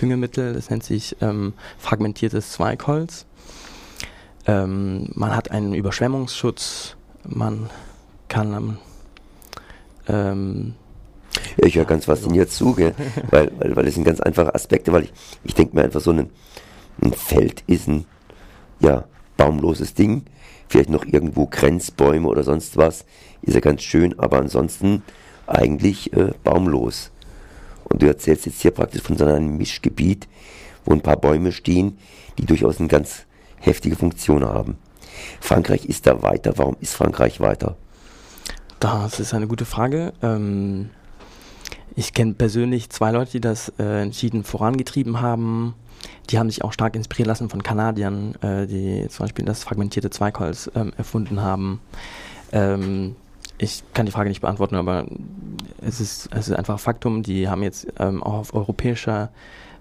Düngemittel. 0.00 0.54
Das 0.54 0.70
nennt 0.70 0.84
sich 0.84 1.16
ähm, 1.20 1.52
fragmentiertes 1.78 2.52
Zweigholz. 2.52 3.26
Ähm, 4.46 5.08
man 5.14 5.34
hat 5.36 5.50
einen 5.50 5.74
Überschwemmungsschutz. 5.74 6.96
Man 7.24 7.70
kann 8.28 8.78
ähm, 10.08 10.74
ich 11.56 11.76
höre 11.76 11.84
ganz 11.84 12.06
fasziniert 12.06 12.50
zu, 12.50 12.74
gell? 12.74 12.94
weil, 13.30 13.50
weil, 13.58 13.76
weil 13.76 13.86
es 13.86 13.94
sind 13.94 14.04
ganz 14.04 14.20
einfache 14.20 14.54
Aspekte, 14.54 14.92
weil 14.92 15.04
ich, 15.04 15.12
ich 15.44 15.54
denke 15.54 15.76
mir 15.76 15.84
einfach 15.84 16.00
so 16.00 16.10
ein, 16.10 16.30
ein 17.02 17.12
Feld 17.12 17.62
ist 17.66 17.88
ein 17.88 18.04
ja, 18.80 19.04
baumloses 19.36 19.94
Ding, 19.94 20.22
vielleicht 20.68 20.90
noch 20.90 21.04
irgendwo 21.04 21.46
Grenzbäume 21.46 22.28
oder 22.28 22.42
sonst 22.42 22.76
was, 22.76 23.04
ist 23.42 23.54
ja 23.54 23.60
ganz 23.60 23.82
schön, 23.82 24.18
aber 24.18 24.38
ansonsten 24.38 25.02
eigentlich 25.46 26.12
äh, 26.12 26.32
baumlos. 26.44 27.10
Und 27.84 28.02
du 28.02 28.06
erzählst 28.06 28.46
jetzt 28.46 28.62
hier 28.62 28.70
praktisch 28.70 29.02
von 29.02 29.16
so 29.16 29.24
einem 29.24 29.56
Mischgebiet, 29.56 30.28
wo 30.84 30.92
ein 30.92 31.02
paar 31.02 31.16
Bäume 31.16 31.52
stehen, 31.52 31.98
die 32.38 32.46
durchaus 32.46 32.78
eine 32.78 32.88
ganz 32.88 33.26
heftige 33.58 33.96
Funktion 33.96 34.44
haben. 34.44 34.78
Frankreich 35.40 35.86
ist 35.86 36.06
da 36.06 36.22
weiter. 36.22 36.54
Warum 36.56 36.76
ist 36.80 36.94
Frankreich 36.94 37.40
weiter? 37.40 37.76
Das 38.80 39.20
ist 39.20 39.34
eine 39.34 39.46
gute 39.46 39.64
Frage. 39.64 40.12
Ähm, 40.22 40.90
ich 41.94 42.14
kenne 42.14 42.34
persönlich 42.34 42.90
zwei 42.90 43.12
Leute, 43.12 43.32
die 43.32 43.40
das 43.40 43.72
äh, 43.78 44.02
entschieden 44.02 44.44
vorangetrieben 44.44 45.20
haben. 45.20 45.74
Die 46.30 46.38
haben 46.38 46.50
sich 46.50 46.64
auch 46.64 46.72
stark 46.72 46.96
inspirieren 46.96 47.28
lassen 47.28 47.48
von 47.48 47.62
Kanadiern, 47.62 48.34
äh, 48.42 48.66
die 48.66 49.06
zum 49.08 49.24
Beispiel 49.24 49.44
das 49.44 49.64
fragmentierte 49.64 50.10
Zweigholz 50.10 50.70
ähm, 50.74 50.92
erfunden 50.96 51.40
haben. 51.40 51.80
Ähm, 52.52 53.16
ich 53.58 53.82
kann 53.94 54.06
die 54.06 54.12
Frage 54.12 54.28
nicht 54.28 54.40
beantworten, 54.40 54.74
aber 54.74 55.06
es 55.80 56.00
ist, 56.00 56.28
es 56.32 56.48
ist 56.48 56.54
einfach 56.54 56.80
Faktum. 56.80 57.22
Die 57.22 57.48
haben 57.48 57.62
jetzt 57.62 57.86
ähm, 57.98 58.22
auch 58.22 58.34
auf 58.34 58.54
europäischer 58.54 59.30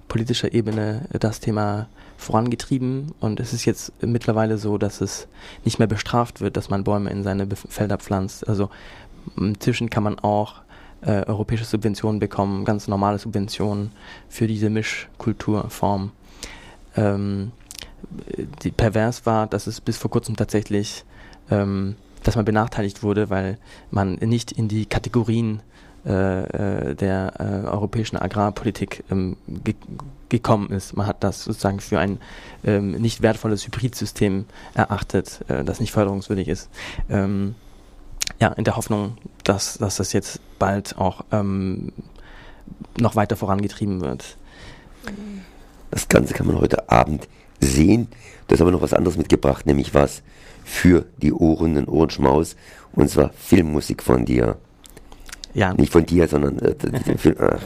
politischer 0.08 0.54
Ebene 0.54 1.08
das 1.12 1.40
Thema 1.40 1.88
vorangetrieben 2.18 3.14
und 3.20 3.40
es 3.40 3.54
ist 3.54 3.66
jetzt 3.66 3.94
mittlerweile 4.04 4.58
so, 4.58 4.78
dass 4.78 5.02
es 5.02 5.28
nicht 5.64 5.80
mehr 5.80 5.88
bestraft 5.88 6.42
wird, 6.42 6.58
dass 6.58 6.70
man 6.70 6.84
Bäume 6.84 7.10
in 7.10 7.24
seine 7.24 7.48
Felder 7.70 7.98
pflanzt. 7.98 8.48
Also 8.48 8.70
inzwischen 9.38 9.90
kann 9.90 10.04
man 10.04 10.20
auch 10.20 10.56
äh, 11.02 11.24
europäische 11.26 11.66
Subventionen 11.66 12.20
bekommen, 12.20 12.66
ganz 12.66 12.88
normale 12.88 13.18
Subventionen 13.18 13.92
für 14.30 14.48
diese 14.48 14.70
Mischkulturform. 14.70 16.12
Ähm, 16.96 17.52
die 18.64 18.72
pervers 18.72 19.26
war, 19.26 19.48
dass 19.48 19.68
es 19.68 19.82
bis 19.82 19.98
vor 19.98 20.12
kurzem 20.12 20.36
tatsächlich, 20.36 21.04
ähm, 21.50 21.96
dass 22.24 22.36
man 22.36 22.46
benachteiligt 22.46 23.04
wurde, 23.04 23.30
weil 23.30 23.58
man 23.90 24.16
nicht 24.16 24.52
in 24.52 24.68
die 24.68 24.86
Kategorien 24.86 25.62
äh, 26.06 26.90
äh 26.90 26.96
der 26.96 27.34
äh, 27.40 27.68
europäischen 27.68 28.18
Agrarpolitik 28.18 29.04
ähm, 29.12 29.38
ge 29.48 29.76
gekommen 30.30 30.70
ist. 30.70 30.96
Man 30.96 31.08
hat 31.08 31.26
das 31.26 31.44
sozusagen 31.44 31.82
für 31.82 32.00
ein 32.00 32.18
ähm, 32.64 32.92
nicht 32.94 33.22
wertvolles 33.22 33.66
Hybridsystem 33.68 34.46
erachtet, 34.74 35.42
äh, 35.50 35.66
das 35.66 35.82
nicht 35.82 35.92
förderungswürdig 35.92 36.48
ist. 36.48 36.70
Ähm, 37.10 37.56
ja, 38.40 38.48
in 38.54 38.64
der 38.64 38.78
Hoffnung, 38.78 39.18
dass, 39.44 39.78
dass 39.78 39.98
das 39.98 40.14
jetzt 40.14 40.40
bald 40.60 40.98
auch 40.98 41.26
ähm, 41.32 41.92
noch 42.98 43.16
weiter 43.16 43.36
vorangetrieben 43.36 44.02
wird. 44.02 44.38
Das 45.90 46.08
Ganze 46.08 46.34
kann 46.34 46.48
man 46.48 46.60
heute 46.60 46.90
Abend 46.90 47.28
sehen. 47.60 48.08
Du 48.48 48.54
hast 48.54 48.62
aber 48.62 48.72
noch 48.72 48.82
was 48.82 48.94
anderes 48.94 49.18
mitgebracht, 49.18 49.66
nämlich 49.66 49.94
was 49.94 50.24
für 50.64 51.06
die 51.22 51.34
Ohren, 51.34 51.76
den 51.76 51.88
Ohrenschmaus, 51.88 52.56
und 52.94 53.10
zwar 53.10 53.32
Filmmusik 53.34 54.04
von 54.04 54.26
dir. 54.26 54.58
Ja. 55.54 55.74
Nicht 55.74 55.92
von 55.92 56.06
dir, 56.06 56.28
sondern 56.28 56.60
äh, 56.60 56.76
Film, 57.18 57.36
äh, 57.38 57.58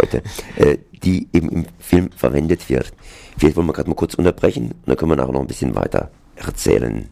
heute, 0.00 0.22
äh, 0.56 0.78
die 1.02 1.28
eben 1.32 1.50
im 1.50 1.66
Film 1.78 2.10
verwendet 2.12 2.68
wird. 2.70 2.92
Vielleicht 3.36 3.56
wollen 3.56 3.66
wir 3.66 3.74
gerade 3.74 3.90
mal 3.90 3.96
kurz 3.96 4.14
unterbrechen 4.14 4.70
und 4.70 4.82
dann 4.86 4.96
können 4.96 5.10
wir 5.12 5.16
nachher 5.16 5.32
noch 5.32 5.42
ein 5.42 5.46
bisschen 5.46 5.74
weiter 5.74 6.10
erzählen. 6.36 7.08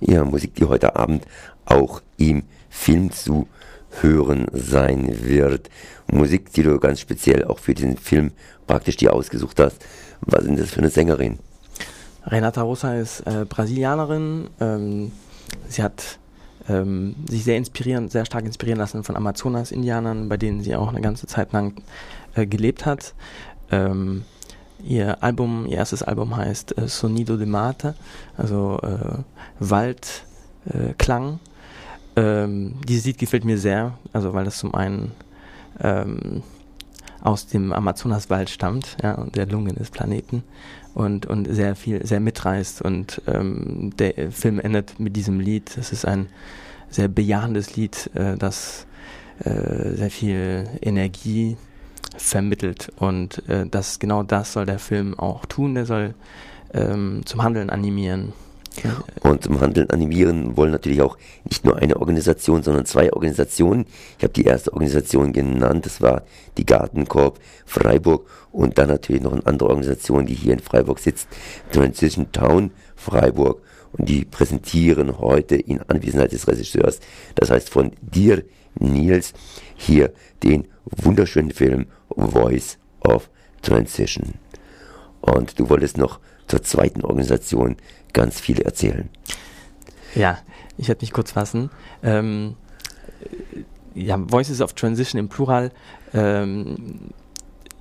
Ja, 0.00 0.24
Musik, 0.24 0.54
die 0.56 0.64
heute 0.66 0.94
Abend 0.94 1.24
auch 1.64 2.02
im 2.18 2.42
Film 2.42 2.57
zu 2.70 3.48
hören 4.00 4.46
sein 4.52 5.24
wird. 5.24 5.70
Musik, 6.10 6.52
die 6.52 6.62
du 6.62 6.78
ganz 6.78 7.00
speziell 7.00 7.44
auch 7.44 7.58
für 7.58 7.74
diesen 7.74 7.96
Film 7.96 8.32
praktisch 8.66 8.96
dir 8.96 9.12
ausgesucht 9.12 9.60
hast. 9.60 9.84
Was 10.20 10.44
ist 10.44 10.58
das 10.58 10.70
für 10.70 10.80
eine 10.80 10.90
Sängerin? 10.90 11.38
Renata 12.24 12.62
Rosa 12.62 12.94
ist 12.94 13.20
äh, 13.20 13.46
Brasilianerin. 13.48 14.50
Ähm, 14.60 15.12
sie 15.68 15.82
hat 15.82 16.18
ähm, 16.68 17.14
sich 17.28 17.44
sehr 17.44 17.56
inspirieren, 17.56 18.08
sehr 18.08 18.26
stark 18.26 18.44
inspirieren 18.44 18.78
lassen 18.78 19.04
von 19.04 19.16
Amazonas-Indianern, 19.16 20.28
bei 20.28 20.36
denen 20.36 20.62
sie 20.62 20.76
auch 20.76 20.88
eine 20.88 21.00
ganze 21.00 21.26
Zeit 21.26 21.52
lang 21.52 21.80
äh, 22.34 22.46
gelebt 22.46 22.84
hat. 22.86 23.14
Ähm, 23.70 24.24
ihr 24.84 25.22
Album, 25.22 25.66
ihr 25.66 25.78
erstes 25.78 26.02
Album 26.02 26.36
heißt 26.36 26.76
äh, 26.76 26.88
Sonido 26.88 27.36
de 27.36 27.46
Mata, 27.46 27.94
also 28.36 28.78
äh, 28.82 29.22
Waldklang. 29.60 31.40
Ähm, 32.18 32.74
dieses 32.88 33.06
Lied 33.06 33.18
gefällt 33.18 33.44
mir 33.44 33.58
sehr, 33.58 33.96
also 34.12 34.34
weil 34.34 34.44
das 34.44 34.58
zum 34.58 34.74
einen 34.74 35.12
ähm, 35.80 36.42
aus 37.20 37.46
dem 37.46 37.72
Amazonaswald 37.72 38.50
stammt, 38.50 38.96
ja, 39.02 39.24
der 39.34 39.46
Lungen 39.46 39.76
des 39.76 39.90
Planeten 39.90 40.42
und, 40.94 41.26
und 41.26 41.52
sehr 41.52 41.76
viel, 41.76 42.04
sehr 42.04 42.20
mitreißt 42.20 42.82
und 42.82 43.22
ähm, 43.26 43.92
der 43.98 44.32
Film 44.32 44.58
endet 44.58 44.98
mit 44.98 45.16
diesem 45.16 45.38
Lied. 45.38 45.76
Das 45.76 45.92
ist 45.92 46.04
ein 46.04 46.26
sehr 46.90 47.08
bejahendes 47.08 47.76
Lied, 47.76 48.10
äh, 48.14 48.36
das 48.36 48.86
äh, 49.44 49.94
sehr 49.94 50.10
viel 50.10 50.68
Energie 50.80 51.56
vermittelt 52.16 52.90
und 52.96 53.48
äh, 53.48 53.66
das 53.66 54.00
genau 54.00 54.24
das 54.24 54.52
soll 54.52 54.66
der 54.66 54.80
Film 54.80 55.18
auch 55.18 55.46
tun. 55.46 55.74
Der 55.74 55.86
soll 55.86 56.14
ähm, 56.74 57.22
zum 57.24 57.42
Handeln 57.42 57.70
animieren. 57.70 58.32
Und 59.22 59.44
zum 59.44 59.60
Handeln 59.60 59.90
animieren 59.90 60.56
wollen 60.56 60.72
natürlich 60.72 61.02
auch 61.02 61.16
nicht 61.44 61.64
nur 61.64 61.76
eine 61.76 61.96
Organisation, 61.96 62.62
sondern 62.62 62.86
zwei 62.86 63.12
Organisationen. 63.12 63.86
Ich 64.16 64.24
habe 64.24 64.32
die 64.32 64.44
erste 64.44 64.72
Organisation 64.72 65.32
genannt, 65.32 65.86
das 65.86 66.00
war 66.00 66.22
die 66.56 66.66
Gartenkorb 66.66 67.38
Freiburg 67.66 68.28
und 68.52 68.78
dann 68.78 68.88
natürlich 68.88 69.22
noch 69.22 69.32
eine 69.32 69.46
andere 69.46 69.68
Organisation, 69.68 70.26
die 70.26 70.34
hier 70.34 70.52
in 70.52 70.60
Freiburg 70.60 70.98
sitzt, 70.98 71.28
Transition 71.72 72.32
Town 72.32 72.70
Freiburg. 72.96 73.62
Und 73.92 74.08
die 74.08 74.24
präsentieren 74.24 75.18
heute 75.18 75.56
in 75.56 75.80
Anwesenheit 75.88 76.32
des 76.32 76.46
Regisseurs, 76.46 77.00
das 77.34 77.50
heißt 77.50 77.70
von 77.70 77.92
dir, 78.02 78.44
Nils, 78.78 79.32
hier 79.76 80.12
den 80.42 80.68
wunderschönen 80.84 81.50
Film 81.50 81.86
Voice 82.14 82.78
of 83.00 83.30
Transition. 83.62 84.34
Und 85.20 85.58
du 85.58 85.68
wolltest 85.68 85.96
noch 85.96 86.20
zur 86.48 86.62
zweiten 86.62 87.04
Organisation 87.04 87.76
ganz 88.12 88.40
viel 88.40 88.60
erzählen. 88.60 89.08
Ja, 90.14 90.38
ich 90.76 90.88
werde 90.88 91.02
mich 91.02 91.12
kurz 91.12 91.32
fassen. 91.32 91.70
Ähm, 92.02 92.56
ja, 93.94 94.18
Voices 94.18 94.60
of 94.60 94.72
Transition 94.72 95.18
im 95.18 95.28
Plural. 95.28 95.70
Ähm, 96.14 97.10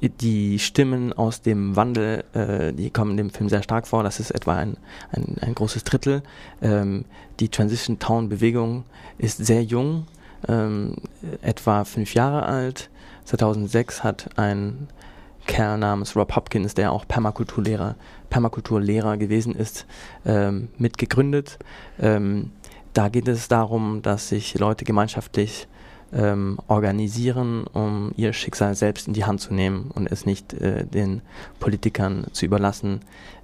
die 0.01 0.59
Stimmen 0.59 1.12
aus 1.13 1.41
dem 1.41 1.75
Wandel, 1.75 2.24
äh, 2.33 2.71
die 2.71 2.91
kommen 2.91 3.17
dem 3.17 3.31
Film 3.31 3.50
sehr 3.50 3.63
stark 3.63 3.88
vor. 3.88 4.03
Das 4.03 4.19
ist 4.19 4.31
etwa 4.31 4.55
ein, 4.55 4.77
ein, 5.12 5.38
ein 5.41 5.55
großes 5.55 5.83
Drittel. 5.83 6.21
Ähm, 6.62 7.05
die 7.39 7.50
Transition 7.50 7.97
Town 7.97 8.29
Bewegung 8.29 8.83
ist 9.17 9.43
sehr 9.43 9.63
jung, 9.63 10.05
ähm, 10.47 10.95
etwa 11.41 11.83
fünf 11.83 12.13
Jahre 12.13 12.43
alt. 12.43 12.89
2006 13.25 14.03
hat 14.03 14.29
ein 14.38 14.88
Kerl 15.48 15.77
namens 15.77 16.16
Rob 16.16 16.36
Hopkins, 16.36 16.75
der 16.75 16.92
auch 16.92 17.08
Permakulturlehrer, 17.08 17.96
Permakulturlehrer 18.30 19.18
gewesen 19.18 19.56
ist, 19.56 19.86
ähm, 20.25 20.68
mitgegründet. 20.77 21.58
Ähm, 22.00 22.51
da 22.94 23.10
geht 23.10 23.27
es 23.27 23.48
darum, 23.48 24.01
dass 24.01 24.30
sich 24.30 24.58
Leute 24.60 24.86
gemeinschaftlich 24.86 25.68
ähm, 26.13 26.58
organisieren, 26.68 27.66
um 27.68 28.13
ihr 28.16 28.34
Schicksal 28.34 28.75
selbst 28.75 29.08
in 29.08 29.13
die 29.13 29.25
Hand 29.25 29.42
zu 29.42 29.54
nehmen 29.54 29.92
und 29.94 30.12
es 30.12 30.25
nicht 30.25 30.54
äh, 30.54 30.86
den 30.86 31.22
Politikern 31.60 32.27
zu 32.32 32.46
überlassen, 32.46 33.01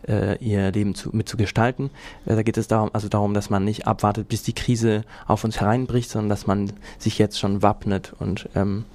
äh, 0.08 0.38
ihr 0.38 0.72
Leben 0.72 0.96
zu, 0.96 1.10
mitzugestalten. 1.12 1.90
Äh, 2.26 2.36
da 2.36 2.44
geht 2.44 2.58
es 2.58 2.68
darum, 2.68 2.90
also 2.94 3.10
darum, 3.10 3.34
dass 3.34 3.50
man 3.50 3.66
nicht 3.66 3.86
abwartet, 3.88 4.30
bis 4.30 4.44
die 4.44 4.54
Krise 4.54 5.04
auf 5.28 5.44
uns 5.44 5.60
hereinbricht, 5.60 6.10
sondern 6.10 6.30
dass 6.30 6.48
man 6.48 6.72
sich 6.98 7.18
jetzt 7.18 7.40
schon 7.40 7.62
wappnet 7.62 8.14
und 8.20 8.50
ähm, 8.56 8.86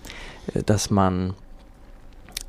äh, 0.54 0.62
dass 0.62 0.90
man 0.90 1.34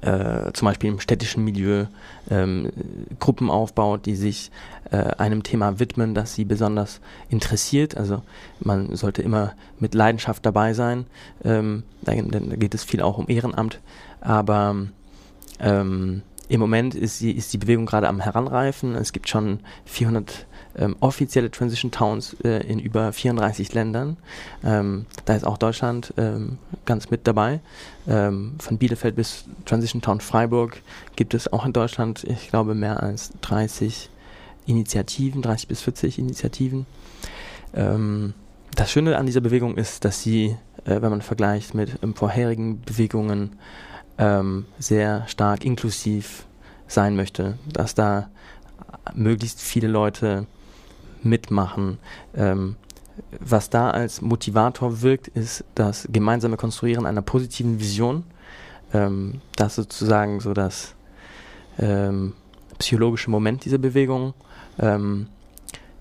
äh, 0.01 0.51
zum 0.53 0.67
Beispiel 0.67 0.89
im 0.91 0.99
städtischen 0.99 1.43
Milieu 1.43 1.85
ähm, 2.29 2.71
Gruppen 3.19 3.49
aufbaut, 3.49 4.05
die 4.05 4.15
sich 4.15 4.51
äh, 4.91 4.97
einem 4.97 5.43
Thema 5.43 5.79
widmen, 5.79 6.15
das 6.15 6.35
sie 6.35 6.45
besonders 6.45 7.01
interessiert. 7.29 7.97
Also 7.97 8.21
man 8.59 8.95
sollte 8.95 9.21
immer 9.21 9.53
mit 9.79 9.93
Leidenschaft 9.93 10.45
dabei 10.45 10.73
sein. 10.73 11.05
Ähm, 11.43 11.83
da, 12.01 12.13
da 12.13 12.39
geht 12.39 12.73
es 12.73 12.83
viel 12.83 13.01
auch 13.01 13.17
um 13.17 13.27
Ehrenamt, 13.27 13.79
aber 14.21 14.75
ähm, 15.59 16.21
Im 16.47 16.59
Moment 16.59 16.95
ist, 16.95 17.21
die, 17.21 17.31
ist 17.31 17.53
die 17.53 17.59
Bewegung 17.59 17.85
gerade 17.85 18.07
am 18.07 18.19
Heranreifen. 18.19 18.95
Es 18.95 19.13
gibt 19.13 19.29
schon 19.29 19.59
400 19.85 20.47
ähm, 20.79 20.95
offizielle 21.01 21.51
Transition 21.51 21.91
Towns 21.91 22.35
äh, 22.43 22.65
in 22.65 22.79
über 22.79 23.11
34 23.11 23.73
Ländern. 23.73 24.17
Ähm, 24.63 25.05
da 25.25 25.35
ist 25.35 25.45
auch 25.45 25.57
Deutschland 25.57 26.13
ähm, 26.17 26.57
ganz 26.85 27.09
mit 27.09 27.27
dabei. 27.27 27.59
Ähm, 28.07 28.55
von 28.59 28.77
Bielefeld 28.77 29.15
bis 29.15 29.45
Transition 29.65 30.01
Town 30.01 30.21
Freiburg 30.21 30.81
gibt 31.15 31.33
es 31.33 31.51
auch 31.51 31.65
in 31.65 31.73
Deutschland, 31.73 32.23
ich 32.23 32.49
glaube, 32.49 32.75
mehr 32.75 33.03
als 33.03 33.31
30 33.41 34.09
Initiativen, 34.65 35.41
30 35.41 35.67
bis 35.67 35.81
40 35.81 36.19
Initiativen. 36.19 36.85
Ähm, 37.73 38.33
das 38.75 38.91
Schöne 38.91 39.17
an 39.17 39.25
dieser 39.25 39.41
Bewegung 39.41 39.75
ist, 39.77 40.05
dass 40.05 40.23
sie, 40.23 40.55
äh, 40.85 41.01
wenn 41.01 41.09
man 41.09 41.21
vergleicht 41.21 41.73
mit 41.73 41.99
ähm, 42.01 42.15
vorherigen 42.15 42.81
Bewegungen, 42.81 43.57
sehr 44.79 45.25
stark 45.29 45.63
inklusiv 45.63 46.45
sein 46.89 47.15
möchte, 47.15 47.57
dass 47.71 47.95
da 47.95 48.29
möglichst 49.13 49.61
viele 49.61 49.87
Leute 49.87 50.45
mitmachen. 51.23 51.97
Ähm, 52.35 52.75
was 53.39 53.69
da 53.69 53.91
als 53.91 54.21
Motivator 54.21 55.01
wirkt, 55.01 55.27
ist 55.29 55.65
das 55.75 56.07
gemeinsame 56.11 56.57
Konstruieren 56.57 57.05
einer 57.05 57.21
positiven 57.21 57.79
Vision. 57.79 58.23
Ähm, 58.93 59.41
das 59.55 59.75
sozusagen 59.75 60.39
so 60.39 60.53
das 60.53 60.95
ähm, 61.77 62.33
psychologische 62.77 63.29
Moment 63.29 63.65
dieser 63.65 63.77
Bewegung, 63.77 64.33
ähm, 64.79 65.27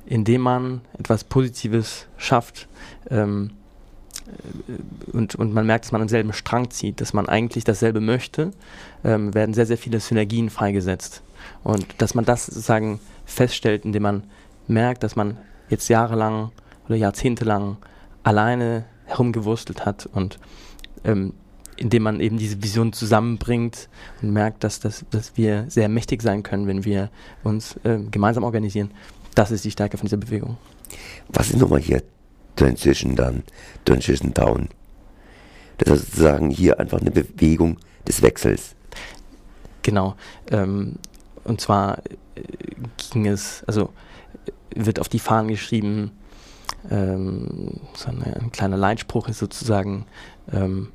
indem 0.07 0.43
man 0.43 0.81
etwas 0.99 1.25
Positives 1.25 2.07
schafft 2.17 2.69
ähm, 3.11 3.51
und, 5.13 5.35
und 5.35 5.55
man 5.55 5.67
merkt, 5.67 5.87
dass 5.87 5.93
man 5.93 6.03
am 6.03 6.09
selben 6.09 6.33
Strang 6.33 6.71
zieht, 6.71 7.01
dass 7.01 7.13
man 7.13 7.29
eigentlich 7.29 7.65
dasselbe 7.65 8.01
möchte, 8.01 8.53
ähm, 9.05 9.35
werden 9.35 9.55
sehr, 9.55 9.67
sehr 9.67 9.79
viele 9.79 10.01
Synergien 10.01 10.51
freigesetzt. 10.51 11.23
Und 11.65 11.87
dass 11.99 12.15
man 12.15 12.25
das 12.25 12.47
sozusagen 12.47 13.01
feststellt, 13.25 13.85
indem 13.85 14.03
man 14.03 14.23
merkt, 14.69 15.03
dass 15.03 15.17
man 15.17 15.39
jetzt 15.69 15.89
jahrelang 15.89 16.51
oder 16.87 16.97
jahrzehntelang 16.97 17.77
alleine 18.23 18.85
herumgewurstelt 19.07 19.87
hat 19.87 20.07
und 20.07 20.39
ähm, 21.05 21.35
indem 21.77 22.03
man 22.03 22.21
eben 22.21 22.39
diese 22.39 22.63
Vision 22.63 22.93
zusammenbringt 22.93 23.89
und 24.21 24.33
merkt, 24.33 24.65
dass, 24.65 24.81
dass, 24.81 25.05
dass 25.11 25.37
wir 25.37 25.67
sehr 25.69 25.89
mächtig 25.89 26.23
sein 26.23 26.43
können, 26.43 26.67
wenn 26.67 26.85
wir 26.85 27.11
uns 27.45 27.77
äh, 27.85 27.99
gemeinsam 28.11 28.45
organisieren. 28.45 28.91
Das 29.35 29.51
ist 29.51 29.65
die 29.65 29.71
Stärke 29.71 29.97
von 29.97 30.07
dieser 30.07 30.17
Bewegung. 30.17 30.57
Was 31.29 31.51
ist 31.51 31.59
nochmal 31.59 31.81
hier 31.81 32.03
Transition 32.57 33.15
dann, 33.15 33.45
Transition 33.85 34.35
Down? 34.35 34.69
Das 35.79 36.01
ist 36.01 36.07
sozusagen 36.11 36.51
hier 36.51 36.81
einfach 36.81 37.01
eine 37.01 37.13
Bewegung 37.13 37.79
des 38.07 38.21
Wechsels. 38.23 38.75
Genau. 39.83 40.17
Ähm, 40.51 40.97
und 41.45 41.61
zwar 41.61 41.99
äh, 42.35 42.43
ging 43.13 43.27
es, 43.27 43.63
also 43.67 43.91
wird 44.75 45.01
auf 45.01 45.09
die 45.09 45.19
Fahnen 45.19 45.49
geschrieben, 45.49 46.13
ähm, 46.91 47.81
so 47.95 48.09
eine, 48.09 48.37
ein 48.37 48.53
kleiner 48.53 48.77
Leitspruch 48.77 49.29
ist 49.29 49.39
sozusagen 49.39 50.07
ähm, 50.53 50.89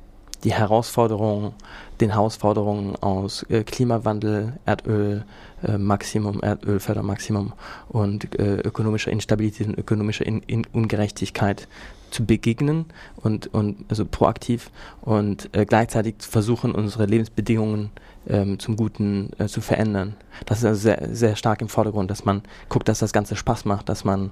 die 0.44 0.52
Herausforderung, 0.52 1.54
den 2.00 2.10
Herausforderungen 2.10 2.96
aus 2.96 3.44
äh, 3.48 3.62
Klimawandel, 3.64 4.54
Erdöl, 4.64 5.24
äh, 5.62 5.78
Maximum, 5.78 6.42
Erdölfördermaximum 6.42 7.52
und 7.88 8.38
äh, 8.38 8.56
ökonomischer 8.56 9.10
Instabilität 9.10 9.68
und 9.68 9.78
ökonomischer 9.78 10.26
In 10.26 10.40
In 10.40 10.66
Ungerechtigkeit 10.72 11.68
zu 12.10 12.24
begegnen 12.24 12.86
und, 13.16 13.52
und 13.52 13.84
also 13.88 14.04
proaktiv 14.04 14.70
und 15.00 15.50
äh, 15.52 15.66
gleichzeitig 15.66 16.18
zu 16.18 16.30
versuchen, 16.30 16.72
unsere 16.72 17.06
Lebensbedingungen 17.06 17.90
ähm, 18.28 18.58
zum 18.58 18.76
Guten 18.76 19.30
äh, 19.38 19.46
zu 19.46 19.60
verändern. 19.60 20.14
Das 20.46 20.58
ist 20.58 20.64
also 20.64 20.80
sehr, 20.80 21.08
sehr 21.12 21.36
stark 21.36 21.60
im 21.60 21.68
Vordergrund, 21.68 22.10
dass 22.10 22.24
man 22.24 22.42
guckt, 22.68 22.88
dass 22.88 23.00
das 23.00 23.12
Ganze 23.12 23.34
Spaß 23.34 23.64
macht, 23.64 23.88
dass 23.88 24.04
man 24.04 24.30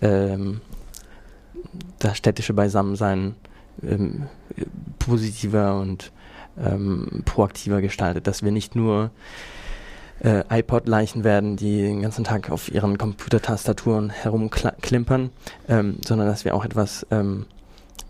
ähm, 0.00 0.60
das 1.98 2.16
städtische 2.16 2.54
Beisammensein 2.54 3.34
ähm, 3.82 4.26
positiver 4.98 5.80
und 5.80 6.12
ähm, 6.62 7.22
proaktiver 7.24 7.80
gestaltet, 7.80 8.26
dass 8.26 8.42
wir 8.42 8.52
nicht 8.52 8.74
nur 8.74 9.10
äh, 10.20 10.44
iPod-Leichen 10.50 11.24
werden, 11.24 11.56
die 11.56 11.82
den 11.82 12.02
ganzen 12.02 12.24
Tag 12.24 12.50
auf 12.50 12.70
ihren 12.70 12.98
Computertastaturen 12.98 14.10
herumklimpern, 14.10 15.30
ähm, 15.68 15.98
sondern 16.04 16.26
dass 16.26 16.44
wir 16.44 16.54
auch 16.54 16.64
etwas 16.64 17.06
ähm, 17.10 17.46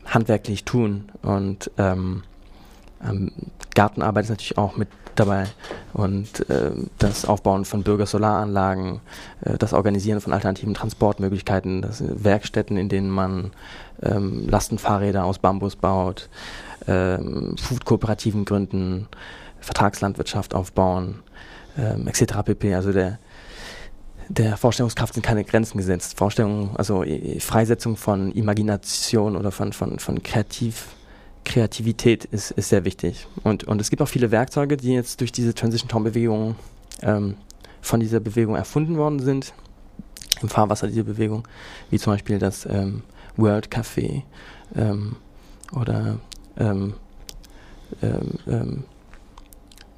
handwerklich 0.04 0.64
tun. 0.64 1.10
Und 1.22 1.70
ähm, 1.78 2.22
ähm, 3.04 3.32
Gartenarbeit 3.74 4.24
ist 4.24 4.30
natürlich 4.30 4.58
auch 4.58 4.76
mit 4.76 4.88
dabei. 5.16 5.46
Und 5.92 6.48
äh, 6.50 6.72
das 6.98 7.24
Aufbauen 7.24 7.64
von 7.64 7.82
Bürgersolaranlagen, 7.82 9.00
äh, 9.42 9.58
das 9.58 9.72
Organisieren 9.72 10.20
von 10.20 10.32
alternativen 10.32 10.74
Transportmöglichkeiten, 10.74 11.82
das 11.82 12.02
Werkstätten, 12.06 12.76
in 12.76 12.88
denen 12.88 13.10
man 13.10 13.52
ähm, 14.02 14.48
Lastenfahrräder 14.48 15.24
aus 15.24 15.38
Bambus 15.38 15.76
baut, 15.76 16.28
ähm, 16.86 17.56
Food-Kooperativen 17.58 18.44
gründen, 18.44 19.08
Vertragslandwirtschaft 19.60 20.54
aufbauen, 20.54 21.22
ähm, 21.78 22.06
etc. 22.06 22.42
pp. 22.44 22.74
Also 22.74 22.92
der 22.92 23.18
der 24.28 24.56
Vorstellungskraft 24.56 25.14
sind 25.14 25.22
keine 25.22 25.44
Grenzen 25.44 25.78
gesetzt. 25.78 26.16
Vorstellung, 26.16 26.76
also 26.76 27.04
Freisetzung 27.38 27.96
von 27.96 28.32
Imagination 28.32 29.36
oder 29.36 29.52
von, 29.52 29.72
von, 29.72 29.98
von 29.98 30.22
Kreativ, 30.22 30.88
Kreativität 31.44 32.24
ist, 32.24 32.50
ist 32.50 32.70
sehr 32.70 32.84
wichtig. 32.84 33.26
Und, 33.44 33.64
und 33.64 33.80
es 33.80 33.90
gibt 33.90 34.02
auch 34.02 34.08
viele 34.08 34.30
Werkzeuge, 34.30 34.76
die 34.76 34.92
jetzt 34.92 35.20
durch 35.20 35.30
diese 35.30 35.54
Transition 35.54 35.88
Town 35.88 36.04
Bewegung 36.04 36.56
ähm, 37.02 37.36
von 37.80 38.00
dieser 38.00 38.20
Bewegung 38.20 38.56
erfunden 38.56 38.96
worden 38.96 39.20
sind, 39.20 39.54
im 40.42 40.48
Fahrwasser 40.48 40.88
dieser 40.88 41.04
Bewegung, 41.04 41.46
wie 41.90 41.98
zum 41.98 42.12
Beispiel 42.12 42.38
das 42.38 42.66
ähm, 42.66 43.02
World 43.36 43.68
Café 43.68 44.22
ähm, 44.74 45.16
oder 45.72 46.18
ähm, 46.58 46.94
ähm, 48.02 48.30
ähm, 48.46 48.84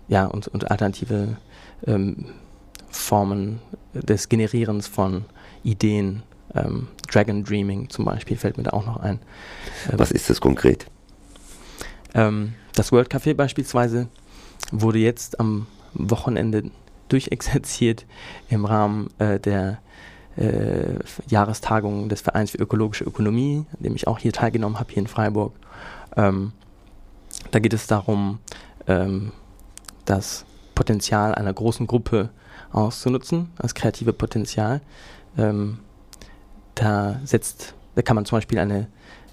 ja, 0.08 0.26
und, 0.26 0.48
und 0.48 0.70
alternative 0.70 1.36
Formen 2.90 3.60
des 3.92 4.28
Generierens 4.28 4.88
von 4.88 5.26
Ideen. 5.62 6.24
Dragon 7.08 7.44
Dreaming 7.44 7.88
zum 7.88 8.04
Beispiel 8.04 8.36
fällt 8.36 8.56
mir 8.56 8.64
da 8.64 8.70
auch 8.70 8.84
noch 8.84 8.96
ein. 8.96 9.20
Was 9.92 10.10
ist 10.10 10.28
das 10.28 10.40
konkret? 10.40 10.86
Ähm, 12.14 12.54
das 12.74 12.90
World 12.90 13.12
Café 13.12 13.34
beispielsweise 13.34 14.08
wurde 14.72 14.98
jetzt 14.98 15.40
am 15.40 15.66
Wochenende 15.94 16.64
durchexerziert 17.08 18.06
im 18.48 18.64
Rahmen 18.64 19.08
äh, 19.18 19.40
der 19.40 19.78
äh, 20.36 20.98
Jahrestagung 21.28 22.08
des 22.08 22.20
Vereins 22.20 22.52
für 22.52 22.58
ökologische 22.58 23.04
Ökonomie, 23.04 23.64
an 23.76 23.82
dem 23.82 23.94
ich 23.96 24.06
auch 24.06 24.18
hier 24.18 24.32
teilgenommen 24.32 24.78
habe, 24.78 24.92
hier 24.92 25.02
in 25.02 25.08
Freiburg. 25.08 25.52
Ähm, 26.18 26.52
da 27.50 27.59
geht 27.59 27.72
es 27.72 27.87
darum, 27.87 28.40
ähm, 28.87 29.33
das 30.04 30.44
Potenzial 30.74 31.35
einer 31.35 31.54
großen 31.54 31.87
Gruppe 31.87 32.28
auszunutzen, 32.72 33.50
das 33.57 33.74
kreative 33.74 34.12
Potenzial. 34.12 34.83
Ähm, 35.38 35.78
da 36.74 37.18
setzt, 37.24 37.74
da 37.94 38.02
kann 38.02 38.16
man 38.16 38.26
zum 38.26 38.37
Beispiel 38.37 38.59
eine 38.59 38.88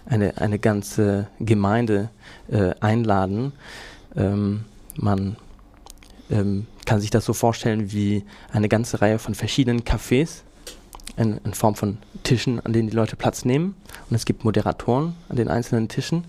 eine, 0.06 0.38
eine 0.38 0.60
ganze 0.60 1.28
Gemeinde 1.40 2.10
äh, 2.48 2.74
einladen. 2.80 3.54
Ähm, 4.16 4.66
man 4.96 5.36
ähm, 6.30 6.68
kann 6.86 7.02
sich 7.02 7.10
das 7.10 7.26
so 7.26 7.34
vorstellen 7.34 7.92
wie 7.92 8.24
eine 8.52 8.70
ganze 8.70 9.02
Reihe 9.02 9.20
von 9.20 9.36
verschiedenen 9.36 9.84
Cafés 9.84 10.44
in, 11.18 11.40
in, 11.44 11.54
Form 11.54 11.76
von 11.76 11.98
Tischen, 12.24 12.60
an 12.60 12.74
denen 12.74 12.90
die 12.90 12.96
Leute 12.96 13.16
Platz 13.16 13.46
nehmen. 13.46 13.76
Und 14.10 14.16
es 14.16 14.26
gibt 14.26 14.44
Moderatoren 14.44 15.16
an 15.30 15.36
den 15.36 15.48
einzelnen 15.48 15.88
Tischen. 15.88 16.26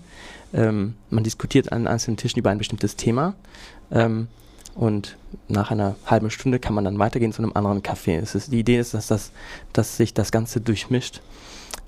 Ähm, 0.53 0.95
man 1.09 1.23
diskutiert 1.23 1.71
an 1.71 1.81
den 1.83 1.87
einzelnen 1.87 2.17
Tischen 2.17 2.39
über 2.39 2.49
ein 2.49 2.57
bestimmtes 2.57 2.95
Thema. 2.95 3.35
Ähm, 3.91 4.27
und 4.75 5.17
nach 5.47 5.71
einer 5.71 5.95
halben 6.05 6.29
Stunde 6.29 6.59
kann 6.59 6.75
man 6.75 6.85
dann 6.85 6.99
weitergehen 6.99 7.33
zu 7.33 7.41
einem 7.41 7.53
anderen 7.53 7.81
Café. 7.81 8.19
Es 8.19 8.35
ist, 8.35 8.51
die 8.51 8.59
Idee 8.59 8.77
ist, 8.77 8.93
dass, 8.93 9.07
das, 9.07 9.31
dass 9.73 9.97
sich 9.97 10.13
das 10.13 10.31
Ganze 10.31 10.61
durchmischt. 10.61 11.21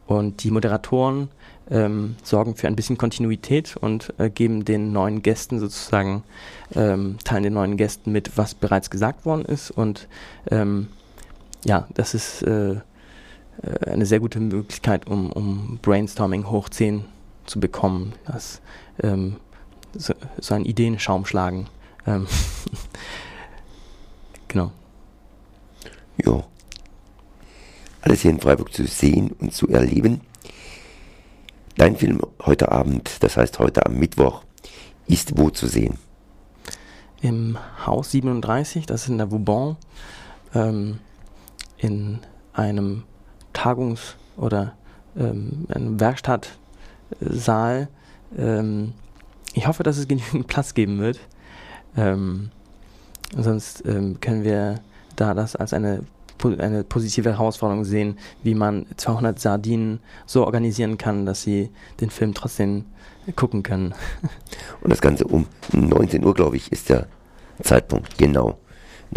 Und 0.07 0.43
die 0.43 0.49
Moderatoren 0.49 1.29
ähm, 1.69 2.15
sorgen 2.23 2.55
für 2.55 2.67
ein 2.67 2.75
bisschen 2.75 2.97
Kontinuität 2.97 3.77
und 3.77 4.11
äh, 4.17 4.31
geben 4.31 4.65
den 4.65 4.91
neuen 4.91 5.21
Gästen 5.21 5.59
sozusagen, 5.59 6.23
ähm, 6.73 7.17
teilen 7.23 7.43
den 7.43 7.53
neuen 7.53 7.77
Gästen 7.77 8.11
mit, 8.11 8.37
was 8.37 8.55
bereits 8.55 8.89
gesagt 8.89 9.25
worden 9.25 9.45
ist. 9.45 9.69
Und 9.69 10.07
ähm, 10.49 10.87
ja, 11.63 11.87
das 11.93 12.13
ist 12.13 12.41
äh, 12.41 12.77
äh 13.61 13.89
eine 13.91 14.05
sehr 14.05 14.19
gute 14.19 14.39
Möglichkeit, 14.39 15.07
um, 15.07 15.31
um 15.31 15.79
Brainstorming 15.81 16.49
hoch 16.49 16.69
10 16.69 17.05
zu 17.45 17.59
bekommen. 17.59 18.13
Das, 18.25 18.61
ähm, 19.01 19.37
so, 19.95 20.13
so 20.39 20.53
ein 20.55 20.65
Ideenschaum 20.65 21.25
schlagen. 21.25 21.67
Ähm, 22.05 22.27
genau. 24.47 24.71
Ja. 26.23 26.43
Alles 28.01 28.21
hier 28.21 28.31
in 28.31 28.39
Freiburg 28.39 28.73
zu 28.73 28.85
sehen 28.85 29.31
und 29.39 29.53
zu 29.53 29.67
erleben. 29.67 30.21
Dein 31.75 31.95
Film 31.95 32.21
heute 32.45 32.71
Abend, 32.71 33.23
das 33.23 33.37
heißt 33.37 33.59
heute 33.59 33.85
am 33.85 33.95
Mittwoch, 33.95 34.43
ist 35.07 35.37
wo 35.37 35.49
zu 35.49 35.67
sehen? 35.67 35.97
im 37.21 37.57
Haus 37.85 38.11
37, 38.11 38.85
das 38.85 39.03
ist 39.03 39.09
in 39.09 39.17
der 39.17 39.31
Vauban, 39.31 39.77
ähm, 40.53 40.99
in 41.77 42.19
einem 42.53 43.03
Tagungs- 43.53 44.15
oder 44.37 44.73
ähm, 45.17 45.65
einem 45.69 45.99
Werkstattsaal. 45.99 47.87
Ähm, 48.37 48.93
ich 49.53 49.67
hoffe, 49.67 49.83
dass 49.83 49.97
es 49.97 50.07
genügend 50.07 50.47
Platz 50.47 50.73
geben 50.73 50.99
wird. 50.99 51.19
Ähm, 51.97 52.49
sonst 53.35 53.85
ähm, 53.85 54.19
können 54.19 54.43
wir 54.43 54.79
da 55.15 55.33
das 55.33 55.55
als 55.55 55.73
eine, 55.73 56.03
eine 56.43 56.83
positive 56.83 57.31
Herausforderung 57.31 57.83
sehen, 57.83 58.17
wie 58.43 58.55
man 58.55 58.85
200 58.95 59.39
Sardinen 59.39 59.99
so 60.25 60.45
organisieren 60.45 60.97
kann, 60.97 61.25
dass 61.25 61.41
sie 61.41 61.69
den 61.99 62.09
Film 62.09 62.33
trotzdem 62.33 62.85
gucken 63.35 63.63
können. 63.63 63.93
Und 64.81 64.91
das 64.91 65.01
Ganze 65.01 65.25
um 65.25 65.45
19 65.73 66.23
Uhr, 66.23 66.33
glaube 66.33 66.55
ich, 66.55 66.71
ist 66.71 66.89
der 66.89 67.07
Zeitpunkt. 67.61 68.17
Genau. 68.17 68.57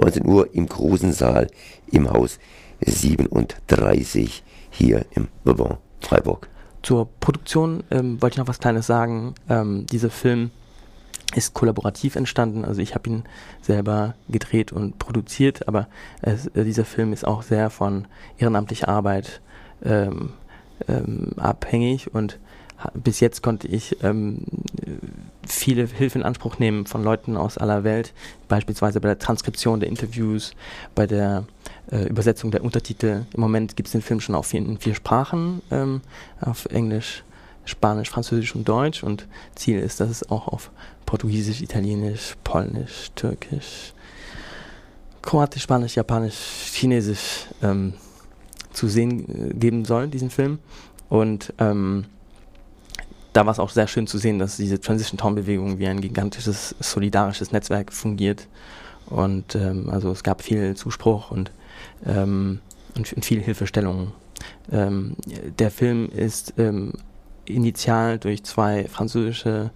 19 0.01 0.27
Uhr 0.27 0.55
im 0.55 0.67
großen 0.67 1.13
Saal 1.13 1.49
im 1.91 2.11
Haus 2.11 2.39
37 2.87 4.43
hier 4.71 5.05
im 5.11 5.29
Bourbon 5.45 5.79
Freiburg. 6.01 6.49
Zur 6.83 7.09
Produktion 7.21 7.85
ähm, 7.91 8.21
wollte 8.21 8.35
ich 8.35 8.39
noch 8.39 8.49
was 8.49 8.59
Kleines 8.59 8.87
sagen. 8.87 9.35
Ähm, 9.49 9.87
dieser 9.87 10.11
Film 10.11 10.51
ist 11.35 11.55
kollaborativ 11.55 12.17
entstanden. 12.17 12.65
Also 12.65 12.81
ich 12.81 12.95
habe 12.95 13.09
ihn 13.09 13.25
selber 13.61 14.15
gedreht 14.29 14.73
und 14.73 14.99
produziert, 14.99 15.69
aber 15.69 15.89
es, 16.21 16.47
äh, 16.49 16.65
dieser 16.65 16.85
Film 16.85 17.13
ist 17.13 17.27
auch 17.27 17.43
sehr 17.43 17.71
von 17.71 18.07
ehrenamtlicher 18.39 18.89
Arbeit 18.89 19.41
ähm, 19.85 20.33
ähm, 20.89 21.33
abhängig 21.37 22.15
und 22.15 22.39
bis 22.95 23.21
jetzt 23.21 23.43
konnte 23.43 23.69
ich 23.69 23.97
ähm, 24.03 24.45
viele 25.47 25.87
Hilfe 25.87 26.19
in 26.19 26.25
Anspruch 26.25 26.59
nehmen 26.59 26.87
von 26.87 27.03
Leuten 27.03 27.37
aus 27.37 27.59
aller 27.59 27.85
Welt, 27.85 28.13
beispielsweise 28.49 29.01
bei 29.01 29.09
der 29.09 29.19
Transkription 29.19 29.81
der 29.81 29.89
Interviews, 29.89 30.53
bei 30.95 31.07
der 31.07 31.45
äh, 31.91 32.05
Übersetzung 32.05 32.51
der 32.51 32.65
Untertitel. 32.65 33.25
Im 33.33 33.41
Moment 33.41 33.77
gibt 33.77 33.89
es 33.89 33.93
den 33.93 34.03
Film 34.03 34.21
schon 34.21 34.35
auf 34.35 34.47
vier, 34.47 34.61
in 34.61 34.79
vier 34.79 34.95
Sprachen, 34.95 35.63
ähm, 35.71 36.01
auf 36.41 36.67
Englisch, 36.67 37.25
Spanisch, 37.65 38.11
Französisch 38.11 38.55
und 38.55 38.69
Deutsch 38.69 39.03
und 39.03 39.27
Ziel 39.55 39.79
ist, 39.79 40.01
dass 40.01 40.11
es 40.11 40.31
auch 40.31 40.49
auf 40.49 40.71
Portugiesisch, 41.07 41.61
Italienisch, 41.61 42.37
Polnisch, 42.43 43.11
Türkisch, 43.15 43.93
Kroatisch, 45.21 45.63
Spanisch, 45.63 45.95
Japanisch, 45.95 46.35
Chinesisch 46.73 47.47
ähm, 47.63 47.95
zu 48.73 48.89
sehen 48.89 49.51
äh, 49.51 49.55
geben 49.55 49.85
soll, 49.85 50.09
diesen 50.09 50.31
Film. 50.31 50.59
Und 51.09 51.53
ähm, 51.59 52.07
da 53.33 53.47
war 53.47 53.53
es 53.53 53.59
auch 53.59 53.71
sehr 53.71 53.87
schön 53.87 54.07
zu 54.07 54.19
sehen, 54.19 54.39
dass 54.39 54.57
diese 54.57 54.81
Transition 54.81 55.19
Town 55.19 55.35
Bewegung 55.35 55.79
wie 55.79 55.87
ein 55.87 56.01
gigantisches 56.01 56.75
solidarisches 56.81 57.53
Netzwerk 57.53 57.93
fungiert. 57.93 58.49
Und 59.07 59.55
ähm, 59.55 59.89
also 59.91 60.11
es 60.11 60.23
gab 60.23 60.43
viel 60.43 60.75
Zuspruch 60.75 61.31
und, 61.31 61.51
ähm, 62.07 62.61
und, 62.97 63.13
und 63.13 63.25
viel 63.25 63.41
Hilfestellung. 63.41 64.13
Ähm, 64.71 65.17
der 65.59 65.71
Film 65.71 66.09
ist 66.11 66.55
ähm, 66.59 66.93
initial 67.45 68.19
durch 68.19 68.45
zwei 68.45 68.85
französische, 68.85 69.71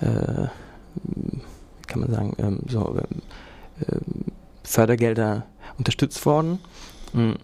äh, 0.00 0.48
kann 1.86 2.00
man 2.00 2.10
sagen, 2.10 2.36
ähm, 2.38 2.60
so 2.68 2.96
äh, 2.96 3.96
Fördergelder 4.62 5.46
unterstützt 5.78 6.24
worden. 6.26 6.58
Hm, 7.12 7.36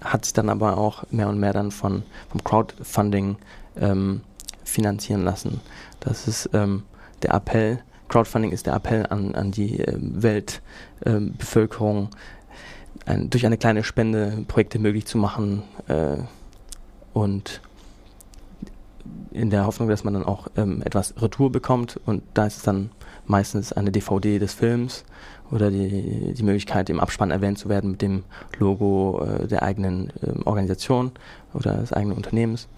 hat 0.00 0.24
sich 0.24 0.34
dann 0.34 0.50
aber 0.50 0.76
auch 0.76 1.04
mehr 1.10 1.28
und 1.28 1.40
mehr 1.40 1.52
dann 1.52 1.70
von, 1.70 2.02
vom 2.30 2.44
Crowdfunding 2.44 3.36
ähm, 3.76 4.20
finanzieren 4.66 5.24
lassen. 5.24 5.60
Das 6.00 6.28
ist 6.28 6.50
ähm, 6.52 6.82
der 7.22 7.34
Appell, 7.34 7.80
Crowdfunding 8.08 8.52
ist 8.52 8.66
der 8.66 8.74
Appell 8.74 9.06
an, 9.06 9.34
an 9.34 9.50
die 9.50 9.80
äh, 9.80 9.96
Weltbevölkerung, 9.98 12.10
äh, 13.06 13.10
ein, 13.10 13.30
durch 13.30 13.46
eine 13.46 13.56
kleine 13.56 13.84
Spende 13.84 14.44
Projekte 14.48 14.78
möglich 14.78 15.06
zu 15.06 15.16
machen 15.18 15.62
äh, 15.88 16.18
und 17.12 17.60
in 19.30 19.50
der 19.50 19.66
Hoffnung, 19.66 19.88
dass 19.88 20.04
man 20.04 20.14
dann 20.14 20.24
auch 20.24 20.48
ähm, 20.56 20.82
etwas 20.82 21.14
Retour 21.20 21.52
bekommt 21.52 22.00
und 22.04 22.22
da 22.34 22.46
ist 22.46 22.58
es 22.58 22.62
dann 22.62 22.90
meistens 23.26 23.72
eine 23.72 23.90
DVD 23.90 24.38
des 24.38 24.54
Films 24.54 25.04
oder 25.50 25.70
die, 25.70 26.34
die 26.34 26.42
Möglichkeit, 26.42 26.90
im 26.90 27.00
Abspann 27.00 27.30
erwähnt 27.30 27.58
zu 27.58 27.68
werden 27.68 27.92
mit 27.92 28.02
dem 28.02 28.24
Logo 28.58 29.24
äh, 29.24 29.46
der 29.46 29.62
eigenen 29.62 30.10
äh, 30.22 30.32
Organisation 30.44 31.12
oder 31.54 31.74
des 31.74 31.92
eigenen 31.92 32.16
Unternehmens. 32.16 32.68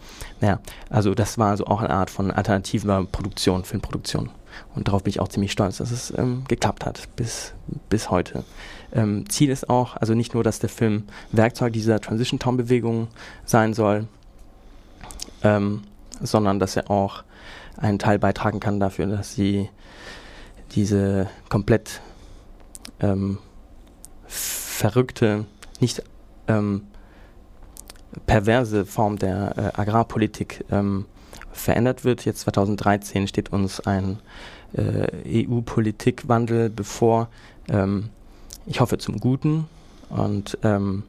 Naja, 0.40 0.60
also 0.90 1.14
das 1.14 1.38
war 1.38 1.50
also 1.50 1.66
auch 1.66 1.80
eine 1.80 1.90
Art 1.90 2.10
von 2.10 2.30
alternativer 2.30 3.04
Produktion, 3.10 3.64
Filmproduktion. 3.64 4.30
Und 4.74 4.88
darauf 4.88 5.04
bin 5.04 5.10
ich 5.10 5.20
auch 5.20 5.28
ziemlich 5.28 5.52
stolz, 5.52 5.78
dass 5.78 5.90
es 5.90 6.12
ähm, 6.16 6.44
geklappt 6.48 6.84
hat 6.84 7.08
bis, 7.16 7.54
bis 7.88 8.10
heute. 8.10 8.44
Ähm, 8.92 9.28
Ziel 9.28 9.50
ist 9.50 9.68
auch, 9.68 9.96
also 9.96 10.14
nicht 10.14 10.34
nur, 10.34 10.44
dass 10.44 10.58
der 10.58 10.70
Film 10.70 11.04
Werkzeug 11.32 11.72
dieser 11.72 12.00
Transition 12.00 12.38
Town 12.38 12.56
Bewegung 12.56 13.08
sein 13.44 13.74
soll, 13.74 14.08
ähm, 15.42 15.82
sondern 16.20 16.58
dass 16.58 16.76
er 16.76 16.90
auch 16.90 17.22
einen 17.76 17.98
Teil 17.98 18.18
beitragen 18.18 18.60
kann 18.60 18.80
dafür, 18.80 19.06
dass 19.06 19.34
sie 19.34 19.68
diese 20.72 21.28
komplett 21.48 22.00
ähm, 23.00 23.38
verrückte, 24.26 25.46
nicht 25.80 26.02
ähm, 26.46 26.82
perverse 28.26 28.84
Form 28.86 29.18
der 29.18 29.54
äh, 29.56 29.80
Agrarpolitik 29.80 30.64
ähm, 30.70 31.06
verändert 31.52 32.04
wird. 32.04 32.24
Jetzt 32.24 32.40
2013 32.40 33.26
steht 33.28 33.52
uns 33.52 33.80
ein 33.80 34.18
äh, 34.74 35.46
EU-Politikwandel 35.46 36.70
bevor. 36.70 37.28
Ähm, 37.68 38.10
ich 38.66 38.80
hoffe 38.80 38.98
zum 38.98 39.18
Guten. 39.18 39.66
Und 40.10 40.58
ähm, 40.62 41.04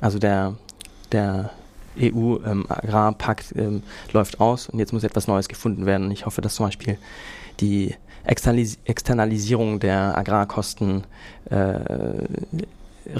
also 0.00 0.18
der, 0.18 0.54
der 1.12 1.50
EU-Agrarpakt 2.00 3.54
ähm, 3.56 3.82
läuft 4.12 4.40
aus 4.40 4.68
und 4.68 4.78
jetzt 4.78 4.92
muss 4.92 5.04
etwas 5.04 5.26
Neues 5.28 5.48
gefunden 5.48 5.86
werden. 5.86 6.10
Ich 6.10 6.26
hoffe, 6.26 6.40
dass 6.40 6.56
zum 6.56 6.66
Beispiel 6.66 6.98
die 7.60 7.94
Externalis 8.24 8.78
Externalisierung 8.84 9.80
der 9.80 10.16
Agrarkosten 10.16 11.04
äh, 11.50 11.78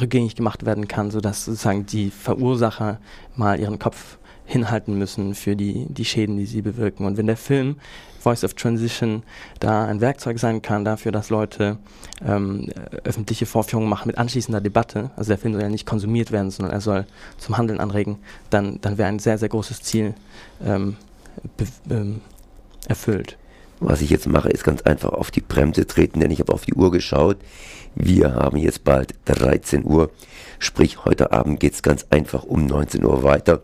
rückgängig 0.01 0.35
gemacht 0.35 0.65
werden 0.65 0.89
kann, 0.89 1.11
sodass 1.11 1.45
sozusagen 1.45 1.87
die 1.87 2.11
Verursacher 2.11 2.99
mal 3.37 3.61
ihren 3.61 3.79
Kopf 3.79 4.19
hinhalten 4.47 4.99
müssen 4.99 5.35
für 5.35 5.57
die, 5.57 5.87
die 5.89 6.05
Schäden, 6.05 6.37
die 6.37 6.47
sie 6.47 6.63
bewirken. 6.63 7.07
Und 7.07 7.17
wenn 7.17 7.27
der 7.27 7.37
Film 7.37 7.77
Voice 8.21 8.45
of 8.45 8.55
Transition 8.55 9.23
da 9.61 9.87
ein 9.87 10.01
Werkzeug 10.01 10.39
sein 10.39 10.63
kann 10.63 10.85
dafür, 10.85 11.13
dass 11.13 11.31
Leute 11.31 11.79
ähm, 12.27 12.71
öffentliche 13.05 13.47
Vorführungen 13.47 13.89
machen 13.89 14.07
mit 14.09 14.19
anschließender 14.19 14.61
Debatte, 14.61 15.11
also 15.17 15.29
der 15.29 15.39
Film 15.39 15.55
soll 15.55 15.63
ja 15.63 15.69
nicht 15.69 15.87
konsumiert 15.87 16.33
werden, 16.33 16.51
sondern 16.51 16.75
er 16.75 16.81
soll 16.81 17.07
zum 17.39 17.57
Handeln 17.59 17.81
anregen, 17.81 18.19
dann, 18.51 18.81
dann 18.81 18.99
wäre 18.99 19.09
ein 19.09 19.19
sehr, 19.19 19.39
sehr 19.39 19.49
großes 19.49 19.83
Ziel 19.83 20.15
ähm, 20.65 20.97
ähm, 21.91 22.21
erfüllt. 22.89 23.37
Was 23.81 24.01
ich 24.01 24.11
jetzt 24.11 24.29
mache, 24.29 24.49
ist 24.49 24.65
ganz 24.65 24.83
einfach 24.83 25.11
auf 25.11 25.31
die 25.31 25.41
Bremse 25.41 25.87
treten, 25.87 26.21
denn 26.21 26.31
ich 26.31 26.41
habe 26.41 26.53
auf 26.53 26.65
die 26.65 26.75
Uhr 26.75 26.91
geschaut. 26.91 27.39
Wir 27.95 28.35
haben 28.35 28.57
jetzt 28.57 28.85
bald 28.85 29.15
13 29.27 29.85
Uhr, 29.85 30.11
sprich 30.59 31.05
heute 31.05 31.33
Abend 31.33 31.61
geht 31.61 31.75
es 31.75 31.83
ganz 31.83 32.07
einfach 32.11 32.45
um 32.45 32.67
19 32.67 33.05
Uhr 33.05 33.23
weiter. 33.23 33.63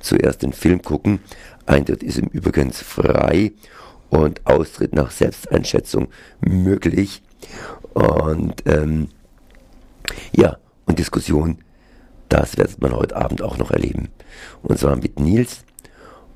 Zuerst 0.00 0.42
den 0.42 0.52
Film 0.52 0.82
gucken. 0.82 1.20
Eintritt 1.66 2.02
ist 2.02 2.18
im 2.18 2.28
Übrigen 2.28 2.72
frei 2.72 3.52
und 4.08 4.46
Austritt 4.46 4.94
nach 4.94 5.10
Selbsteinschätzung 5.10 6.08
möglich. 6.40 7.22
Und 7.94 8.62
ähm, 8.66 9.08
ja, 10.32 10.58
und 10.86 10.98
Diskussion, 10.98 11.58
das 12.28 12.56
wird 12.56 12.80
man 12.80 12.92
heute 12.92 13.16
Abend 13.16 13.42
auch 13.42 13.58
noch 13.58 13.70
erleben. 13.70 14.08
Und 14.62 14.78
zwar 14.78 14.96
mit 14.96 15.20
Nils. 15.20 15.64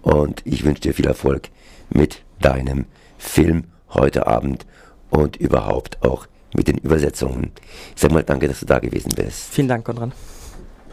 Und 0.03 0.43
ich 0.45 0.65
wünsche 0.65 0.83
dir 0.83 0.95
viel 0.95 1.07
Erfolg 1.07 1.49
mit 1.89 2.23
deinem 2.41 2.85
Film 3.25 3.65
heute 3.91 4.27
Abend 4.27 4.67
und 5.11 5.37
überhaupt 5.37 6.03
auch 6.03 6.27
mit 6.55 6.69
den 6.69 6.79
Übersetzungen. 6.79 7.53
Ich 7.95 8.03
sag 8.03 8.13
mal 8.13 8.23
danke, 8.23 8.49
dass 8.49 8.61
du 8.61 8.67
da 8.67 8.79
gewesen 8.79 9.13
bist. 9.17 9.53
Vielen 9.53 9.69
Dank, 9.69 9.85
Konrad. 9.85 10.13